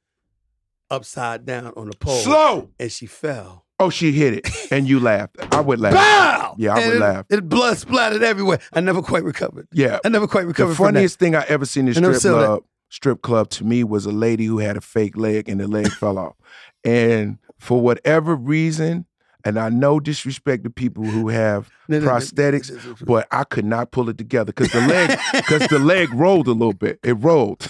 [0.90, 2.70] upside down on the pole Slow.
[2.80, 3.66] and she fell.
[3.78, 5.36] Oh, she hit it, and you laughed.
[5.54, 5.94] I would laugh.
[5.94, 6.56] Bow!
[6.58, 7.26] Yeah, I And would it, laugh.
[7.30, 8.60] It blood splattered everywhere.
[8.72, 9.68] I never quite recovered.
[9.74, 10.94] Yeah, I never quite the recovered from that.
[10.94, 12.46] funniest thing I ever seen in I strip saw that.
[12.46, 15.68] club, strip club to me was a lady who had a fake leg and the
[15.68, 16.36] leg fell off.
[16.86, 19.08] And for whatever reason,
[19.46, 22.12] and I know disrespect to people who have No, no, no.
[22.12, 26.48] prosthetics, but I could not pull it together because the leg because the leg rolled
[26.48, 27.00] a little bit.
[27.04, 27.66] It rolled.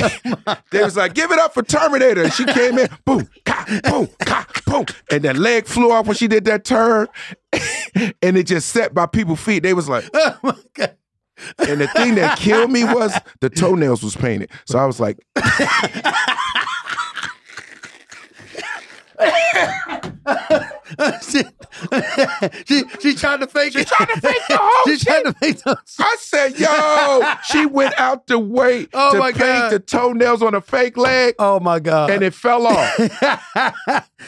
[0.00, 3.80] Oh they was like, "Give it up for Terminator." And she came in, boom, ka,
[3.84, 7.08] boom, ka, boom, and that leg flew off when she did that turn,
[8.22, 9.64] and it just set by people's feet.
[9.64, 10.96] They was like, oh my God.
[11.58, 14.50] and the thing that killed me was the toenails was painted.
[14.66, 15.18] So I was like,
[21.22, 21.42] she,
[22.66, 23.80] she, she tried to fake it.
[23.88, 25.76] She tried to fake the whole She tried to fake those.
[25.98, 29.70] I said, yo, she went out the way Oh to my paint God.
[29.72, 31.34] the toenails on a fake leg.
[31.38, 32.10] Oh my God.
[32.10, 32.98] And it fell off.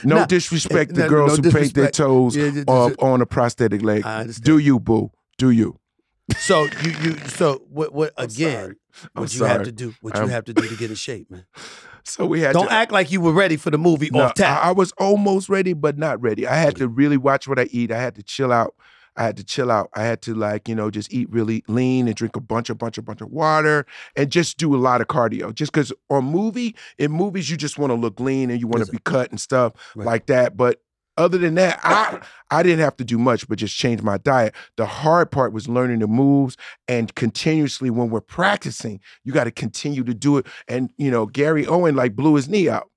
[0.05, 3.83] No Nah, disrespect to girls no who paint their toes Yeah, off on a prosthetic
[3.83, 4.05] leg.
[4.43, 5.11] Do you, boo?
[5.39, 5.79] Do you?
[6.39, 8.55] so you you so what what again?
[8.63, 8.77] sorry.
[9.15, 9.93] What you have to do?
[10.01, 11.45] What I'm- you have to do to get in shape, man?
[12.05, 14.35] So we had Don't to, act like you were ready for the movie No, off
[14.35, 14.65] tap.
[14.65, 16.47] I, I was almost ready, but not ready.
[16.47, 17.91] I had to really watch what I eat.
[17.93, 18.75] I had to chill out.
[19.15, 19.91] I had to chill out.
[19.95, 22.75] I had to like, you know, just eat really lean and drink a bunch, a
[22.75, 23.85] bunch, a bunch of water
[24.17, 25.55] and just do a lot of cardio.
[25.55, 28.85] Just because on movie, in movies, you just want to look lean and you want
[28.87, 30.07] to be cut and stuff Right.
[30.07, 30.57] like that.
[30.57, 30.81] But
[31.23, 32.21] other than that, I
[32.51, 34.55] I didn't have to do much, but just change my diet.
[34.77, 36.57] The hard part was learning the moves
[36.89, 40.47] and continuously when we're practicing, you got to continue to do it.
[40.69, 42.89] And you know, Gary Owen like blew his knee out.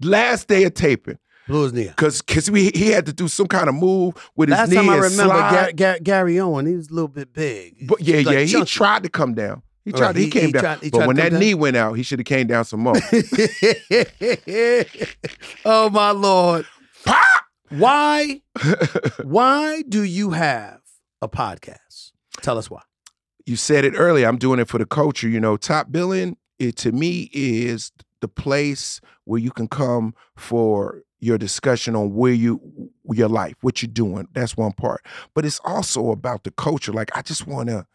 [0.00, 1.18] Last day of taping,
[1.48, 1.96] Blew his knee out.
[1.96, 4.76] cause cause we he had to do some kind of move with his Last knee
[4.76, 5.34] time I remember.
[5.34, 7.88] Gar- Gar- Gary Owen, he was a little bit big.
[7.88, 8.66] but yeah, like, yeah, he chunky.
[8.68, 9.62] tried to come down.
[9.84, 10.16] He Right, tried.
[10.16, 10.62] He, he- came he down.
[10.62, 12.80] tried- he but when that come knee went out, he should have came down some
[12.80, 12.92] more.
[15.64, 16.66] oh my lord!
[17.70, 18.42] Why?
[19.22, 20.80] Why do you have
[21.22, 22.12] a podcast?
[22.40, 22.82] Tell us why.
[23.46, 24.28] you said it earlier.
[24.28, 25.28] I'm doing it for the culture.
[25.28, 31.02] You know, top billing it to me is the place where you can come for
[31.20, 32.60] your discussion on where you
[33.12, 34.28] your life, what you're doing.
[34.32, 35.04] That's one part.
[35.34, 36.92] But it's also about the culture.
[36.92, 37.86] Like I just want to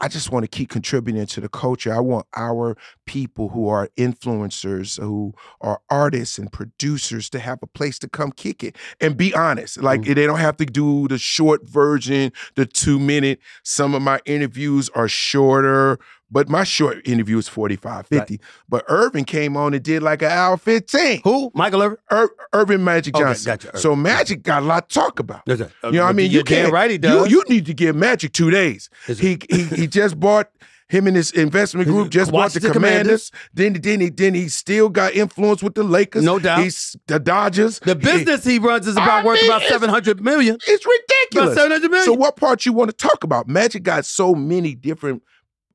[0.00, 1.94] I just want to keep contributing to the culture.
[1.94, 2.76] I want our
[3.06, 8.32] people who are influencers, who are artists and producers to have a place to come
[8.32, 9.82] kick it and be honest.
[9.82, 10.14] Like mm-hmm.
[10.14, 13.40] they don't have to do the short version, the two minute.
[13.62, 15.98] Some of my interviews are shorter,
[16.32, 18.40] but my short interview is 45, 50.
[18.68, 21.20] But Earvin came on and did like an hour 15.
[21.24, 21.52] Who?
[21.54, 21.98] Michael Irvin?
[22.10, 23.52] Ir- Earvin Magic Okay, Johnson.
[23.52, 23.80] gotcha, Earvin.
[23.80, 25.42] So Magic got a lot to talk about.
[25.46, 25.70] Sir.
[25.84, 26.30] You know what I mean?
[26.30, 26.64] You're can't.
[26.66, 27.30] damn right he You, does.
[27.30, 28.88] you need to give Magic two days.
[29.06, 30.50] He, he he just bought
[30.88, 33.30] him and his investment group just bought the Washington Commanders.
[33.54, 36.22] Then then he then he still got influence with the Lakers.
[36.24, 36.62] No doubt.
[36.62, 37.78] He's the Dodgers.
[37.80, 40.56] the business he runs is about I worth mean, about seven hundred million.
[40.66, 41.52] it's ridiculous.
[41.52, 42.06] About seven hundred million.
[42.06, 43.48] So what part you want to talk about?
[43.48, 45.22] Magic got so many different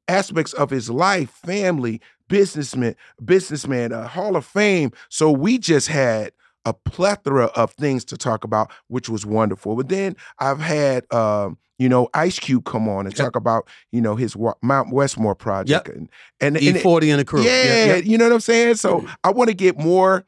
[0.07, 4.91] aspects of his life, family, businessman, businessman, uh, Hall of Fame.
[5.09, 6.31] So we just had
[6.65, 9.75] a plethora of things to talk about, which was wonderful.
[9.75, 13.23] But then I've had um, you know, Ice Cube come on and Yep.
[13.23, 16.09] talk about, you know, his Wa- Mount Westmore project and
[16.41, 17.43] and, E forty in the crew.
[17.43, 18.75] yeah, you know what I'm saying?
[18.75, 19.15] So Mm.
[19.23, 20.25] I want to get more.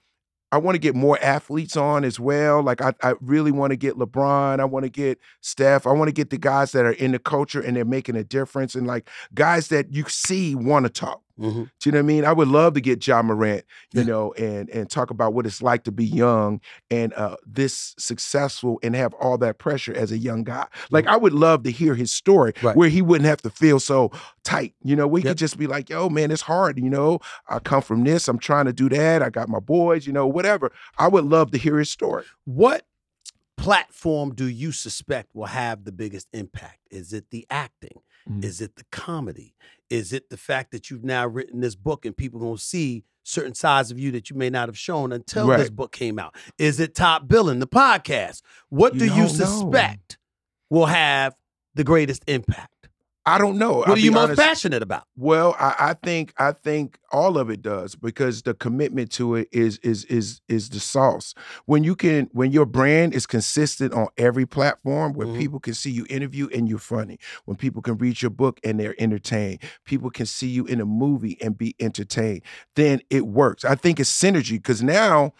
[0.52, 2.64] I want to get more athletes on as well.
[2.64, 4.60] Like I, I really want to get LeBron.
[4.60, 5.86] I want to get Steph.
[5.86, 8.24] I want to get the guys that are in the culture and they're making a
[8.24, 11.22] difference, and like guys that you see want to talk.
[11.40, 11.72] Mhm.
[11.80, 12.26] Do you know what I mean?
[12.26, 13.64] I would love to get Ja Morant,
[13.94, 14.08] you Yeah.
[14.08, 16.60] know, and and talk about what it's like to be young
[16.92, 20.68] and uh this successful and have all that pressure as a young guy.
[20.92, 22.68] Like I would love to hear his story Mm-hmm.
[22.68, 22.76] Right.
[22.76, 24.12] where he wouldn't have to feel so
[24.44, 24.74] tight.
[24.84, 25.32] You know, we Yep.
[25.32, 26.78] could just be like, yo, man, it's hard.
[26.78, 29.22] You know, I come from this, I'm trying to do that.
[29.24, 30.72] I got my boys, you know, whatever.
[30.98, 32.26] I would love to hear his story.
[32.46, 32.86] What
[33.58, 36.80] platform do you suspect will have the biggest impact?
[36.92, 38.02] Is it the acting?
[38.30, 38.44] Mhm.
[38.44, 39.56] Is it the comedy?
[39.90, 43.54] Is it the fact that you've now written this book and people gonna see certain
[43.54, 46.36] sides of you that you may not have shown until this book came out?
[46.58, 48.42] Is it top billing, the podcast?
[48.70, 49.46] What You do you don't know.
[49.46, 50.18] suspect
[50.70, 51.36] will have
[51.76, 52.79] the greatest impact?
[53.30, 53.78] I don't know.
[53.78, 54.42] What I'll are you most honest.
[54.42, 55.04] passionate about?
[55.16, 59.48] Well, I, I think I think all of it does because the commitment to it
[59.52, 61.34] is is is is the sauce.
[61.66, 65.38] When you can when your brand is consistent on every platform where Mhm.
[65.38, 68.80] people can see you interview and you're funny, when people can read your book and
[68.80, 72.42] they're entertained, people can see you in a movie and be entertained,
[72.76, 73.64] then it works.
[73.66, 75.34] I think it's synergy because now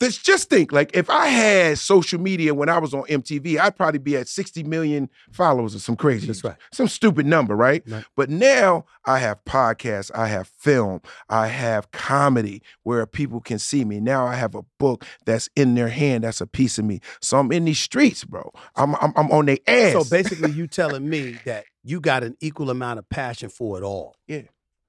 [0.00, 3.76] Let's just think like if I had social media when I was on MTV, I'd
[3.76, 6.56] probably be at 60 million followers or some crazy, That's right.
[6.72, 7.82] some stupid number, right?
[7.86, 8.04] Right.
[8.16, 13.84] But now I have podcasts, I have film, I have comedy where people can see
[13.84, 14.00] me.
[14.00, 17.00] Now I have a book that's in their hand, that's a piece of me.
[17.20, 18.50] So I'm in these streets, bro.
[18.76, 19.92] I'm I'm, I'm on their ass.
[19.92, 23.84] So basically, you telling me that you got an equal amount of passion for it
[23.84, 24.16] all.
[24.26, 24.42] Yeah,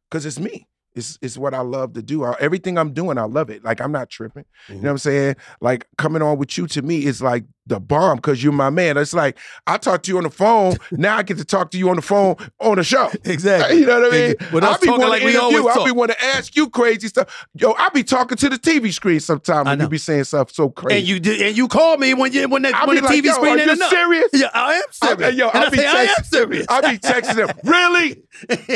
[0.10, 0.68] because it's me.
[0.96, 2.24] It's, it's what I love to do.
[2.24, 3.64] I- everything I'm doing, I love it.
[3.64, 4.46] Like I'm not tripping.
[4.70, 4.82] You Mhm.
[4.82, 5.36] know what I'm saying?
[5.62, 8.98] Like coming on with you to me is like the bomb because you're my man.
[8.98, 9.38] It's like
[9.68, 10.76] I talked to you on the phone.
[10.92, 13.10] now I get to talk to you on the phone on the show.
[13.26, 13.80] Exactly.
[13.80, 14.36] You know what I mean?
[14.54, 15.96] With us I be talking wanna like we interview, always I be talk.
[15.98, 17.48] want to ask you crazy stuff.
[17.56, 20.52] Yo, I'll be talking to the TV screen sometimes I and you be saying stuff
[20.52, 21.00] so crazy.
[21.00, 23.34] And you did, and you called me when you when the, when the like, TV
[23.34, 23.90] screen are you enough.
[23.90, 24.30] serious?
[24.34, 25.36] Yeah, I am I, serious.
[25.36, 26.66] yo, and I I be say I am serious.
[26.70, 28.24] I be texting them, really?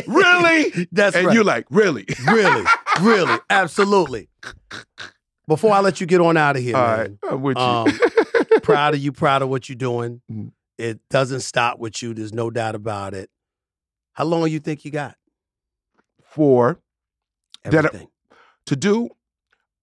[0.08, 0.88] Really?
[0.92, 1.34] That's and right.
[1.36, 2.06] you like, really?
[2.28, 2.66] really,
[3.02, 4.30] really, absolutely.
[5.48, 7.64] Before I let you get on out of here, All man, right, I'm with you.
[7.64, 8.00] Um,
[8.74, 10.22] proud of you, proud of what you're doing.
[10.32, 10.52] Mhm.
[10.78, 12.14] It doesn't stop with you.
[12.14, 13.30] There's no doubt about it.
[14.14, 15.16] How long you think you got?
[16.24, 16.80] For
[17.64, 18.08] That- Everything.
[18.68, 19.10] to do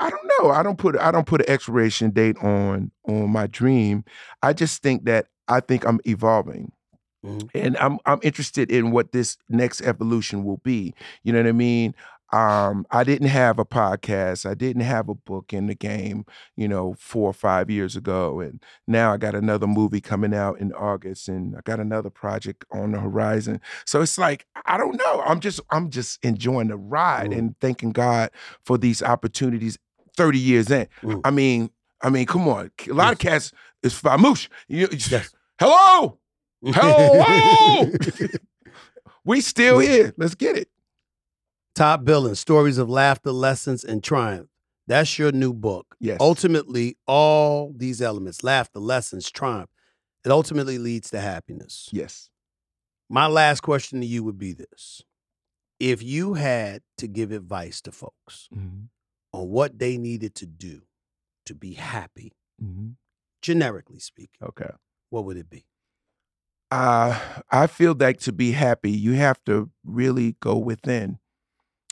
[0.01, 3.47] i don't know i don't put i don't put an expiration date on on my
[3.47, 4.05] dream
[4.43, 6.71] i just think that i think i'm evolving
[7.25, 7.51] Mhm.
[7.55, 11.53] and i'm i'm interested in what this next evolution will be you know what i
[11.53, 11.95] mean
[12.33, 16.25] um i didn't have a podcast i didn't have a book in the game
[16.57, 20.59] you know four or five years ago and now i got another movie coming out
[20.59, 23.61] in august and i got another project on the horizon.
[23.85, 27.39] So it's like i don't know i'm just i'm just enjoying the ride Mm.
[27.39, 28.31] and thanking god
[28.65, 29.79] for these opportunities
[30.17, 30.89] 30 years in.
[31.03, 31.21] Mm.
[31.25, 31.71] i mean
[32.03, 33.53] i mean come on a lot of cats
[33.85, 35.33] is famouche you, Yes.
[35.61, 36.19] hello?
[36.65, 37.87] Hello?
[39.25, 40.15] We still here.
[40.17, 40.69] Let's get it
[41.77, 44.49] Top billing, stories of laughter, lessons, and triumph.
[44.87, 45.95] That's your new book.
[46.01, 49.69] yes Ultimately, all these elements, laughter, lessons, triumph,
[50.25, 51.91] it ultimately leads to happiness.
[51.93, 52.31] yes
[53.11, 55.03] My last question to you would be this.
[55.79, 58.89] If you had to give advice to folks Mhm.
[59.35, 60.83] on what they needed to do
[61.45, 62.97] to be happy, Mhm.
[63.43, 64.71] generically speaking, okay
[65.11, 65.67] what would it be?
[66.71, 71.19] uh, I feel like to be happy, you have to really go within.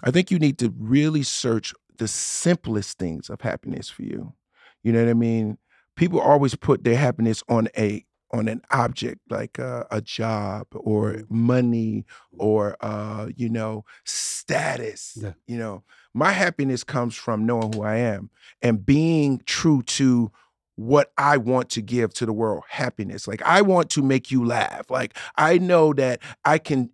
[0.03, 4.35] I think you need to really search the simplest things of happiness for you.
[4.83, 5.59] You know what I mean?
[5.97, 11.23] People always put their happiness on a on an object like uh, a job or
[11.29, 12.05] money
[12.37, 15.17] or uh, you know status.
[15.21, 15.33] Yeah.
[15.47, 18.31] You know, my happiness comes from knowing who I am
[18.61, 20.33] and being true to
[20.77, 23.29] what I want to give to the world happiness.
[23.29, 24.91] Like, I want to make you laugh.
[24.91, 26.91] Like, I know that I can,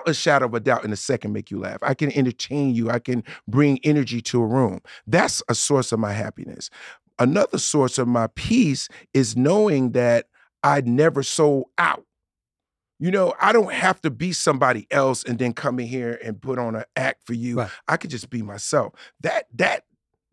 [0.00, 1.78] without a shadow of a doubt, in a second, make you laugh.
[1.82, 2.90] I can entertain you.
[2.90, 4.80] I can bring energy to a room.
[5.06, 6.70] That's a source of my happiness.
[7.18, 10.26] Another source of my peace is knowing that
[10.62, 12.04] I never sold out.
[12.98, 16.40] You know, I don't have to be somebody else and then come in here and
[16.40, 17.58] put on an act for you.
[17.58, 17.70] Right.
[17.88, 18.92] I could just be myself.
[19.20, 19.84] That that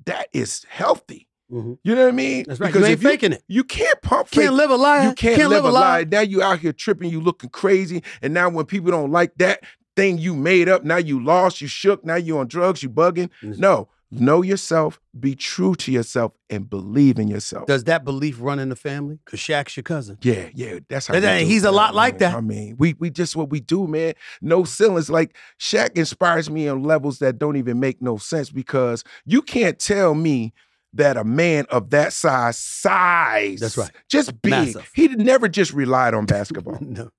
[0.06, 1.27] that is healthy.
[1.52, 1.78] Mhm.
[1.84, 2.46] You know what I mean?
[2.48, 2.74] That's right.
[2.74, 3.44] you ain't you, faking it.
[3.48, 5.06] you can't pump Can't live a lie.
[5.08, 6.04] You can't, live, a lie.
[6.04, 8.04] Now you out here tripping, you looking crazy.
[8.22, 9.64] And now when people don't like that
[9.96, 13.30] thing you made up, now you lost, you shook, now you on drugs, you bugging.
[13.42, 13.58] Yes.
[13.58, 17.66] No, know yourself, be true to yourself, and believe in yourself.
[17.66, 19.20] Does that belief run in the family?
[19.24, 20.18] Because Shaq's your cousin.
[20.22, 21.20] Yeah, yeah, that's how.
[21.20, 21.96] We he's a lot man.
[21.96, 22.36] like that.
[22.36, 24.14] I mean, we we just what we do, man.
[24.42, 25.10] No ceilings.
[25.10, 29.80] Like Shaq inspires me on levels that don't even make no sense because you can't
[29.80, 30.54] tell me
[30.94, 33.92] that a man of that size, size, That's right.
[34.10, 34.52] just big.
[34.52, 34.90] Massive.
[34.96, 36.78] He never just relied on basketball.
[36.82, 37.10] no.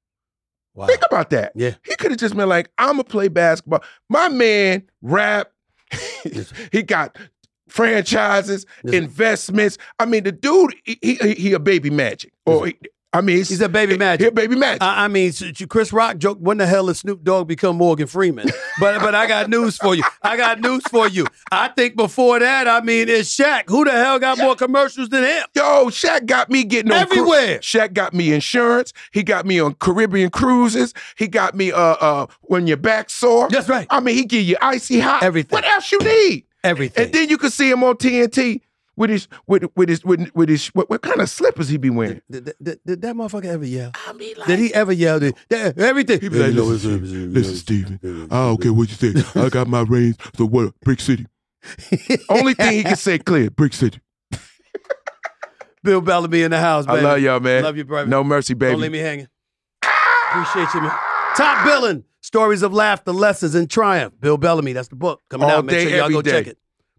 [0.74, 0.86] Wow.
[0.86, 1.52] Think about that.
[1.54, 1.74] Yeah.
[1.84, 3.82] He could have just been like, I'm gonna play basketball.
[4.08, 5.50] My man rap.
[6.72, 7.16] he got
[7.68, 9.78] franchises, investments.
[9.98, 12.32] I mean, the dude, he, he, he a baby magic.
[12.46, 12.78] Or he-
[13.12, 14.20] I mean, He's a baby magic.
[14.20, 14.82] He a baby magic.
[14.82, 15.32] I, I mean,
[15.70, 16.38] Chris Rock joke.
[16.40, 18.48] When the hell did Snoop Dogg become Morgan Freeman?
[18.80, 20.04] But but I got news for you.
[20.22, 21.26] I got news for you.
[21.50, 23.64] I think before that, I mean, it's Shaq.
[23.68, 25.42] Who the hell got more commercials than him?
[25.56, 27.58] Yo, Shaq got me getting on cru- Everywhere.
[27.58, 28.92] Shaq got me insurance.
[29.10, 30.94] He got me on Caribbean cruises.
[31.16, 33.48] He got me uh uh when your back sore.
[33.48, 33.88] That's right.
[33.90, 35.24] I mean, he give you icy hot.
[35.24, 35.56] Everything.
[35.56, 36.44] What else you need?
[36.62, 37.06] Everything.
[37.06, 38.60] And then you could see him on TNT
[38.98, 41.90] with his with with his with, with his what, what kind of slippers he be
[41.90, 42.20] wearing?
[42.30, 43.92] did, did- did- did that motherfucker ever yell?
[44.06, 45.20] I mean, like, Did he ever yell?
[45.20, 46.20] Did, did- everything.
[46.20, 47.98] He be like, listen, listen, Stephen.
[48.30, 49.40] I don't care what you say.
[49.40, 50.16] I got my reins.
[50.36, 50.78] So what?
[50.80, 51.26] Brick City.
[52.28, 54.00] Only thing he can say clear, Brick City.
[55.82, 56.98] Bill Bellamy in the house, baby.
[56.98, 57.62] I love y'all, man.
[57.62, 58.08] Love you, brother.
[58.08, 58.72] No mercy, baby.
[58.72, 59.28] Don't leave me hanging.
[60.30, 60.92] Appreciate you, man.
[61.36, 62.04] Top billing.
[62.20, 64.12] Stories of laughter, lessons, and triumph.
[64.20, 64.72] Bill Bellamy.
[64.72, 65.64] That's the book coming All out.
[65.64, 66.30] Make day, sure y'all go day.
[66.32, 66.58] check it.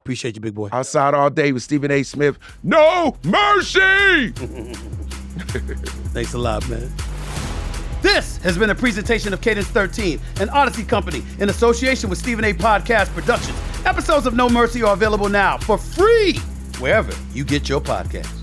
[0.10, 0.70] Appreciate you, big boy.
[0.72, 2.02] Outside all day with Stephen A.
[2.02, 2.40] Smith.
[2.64, 4.32] No mercy.
[6.16, 6.92] Thanks a lot, man.
[8.02, 12.44] This has been a presentation of Cadence 13, an Audacy company in association with Stephen
[12.44, 12.54] A.
[12.54, 13.56] Podcast Productions.
[13.86, 16.40] Episodes of No Mercy are available now for free
[16.80, 18.39] wherever you get your podcasts.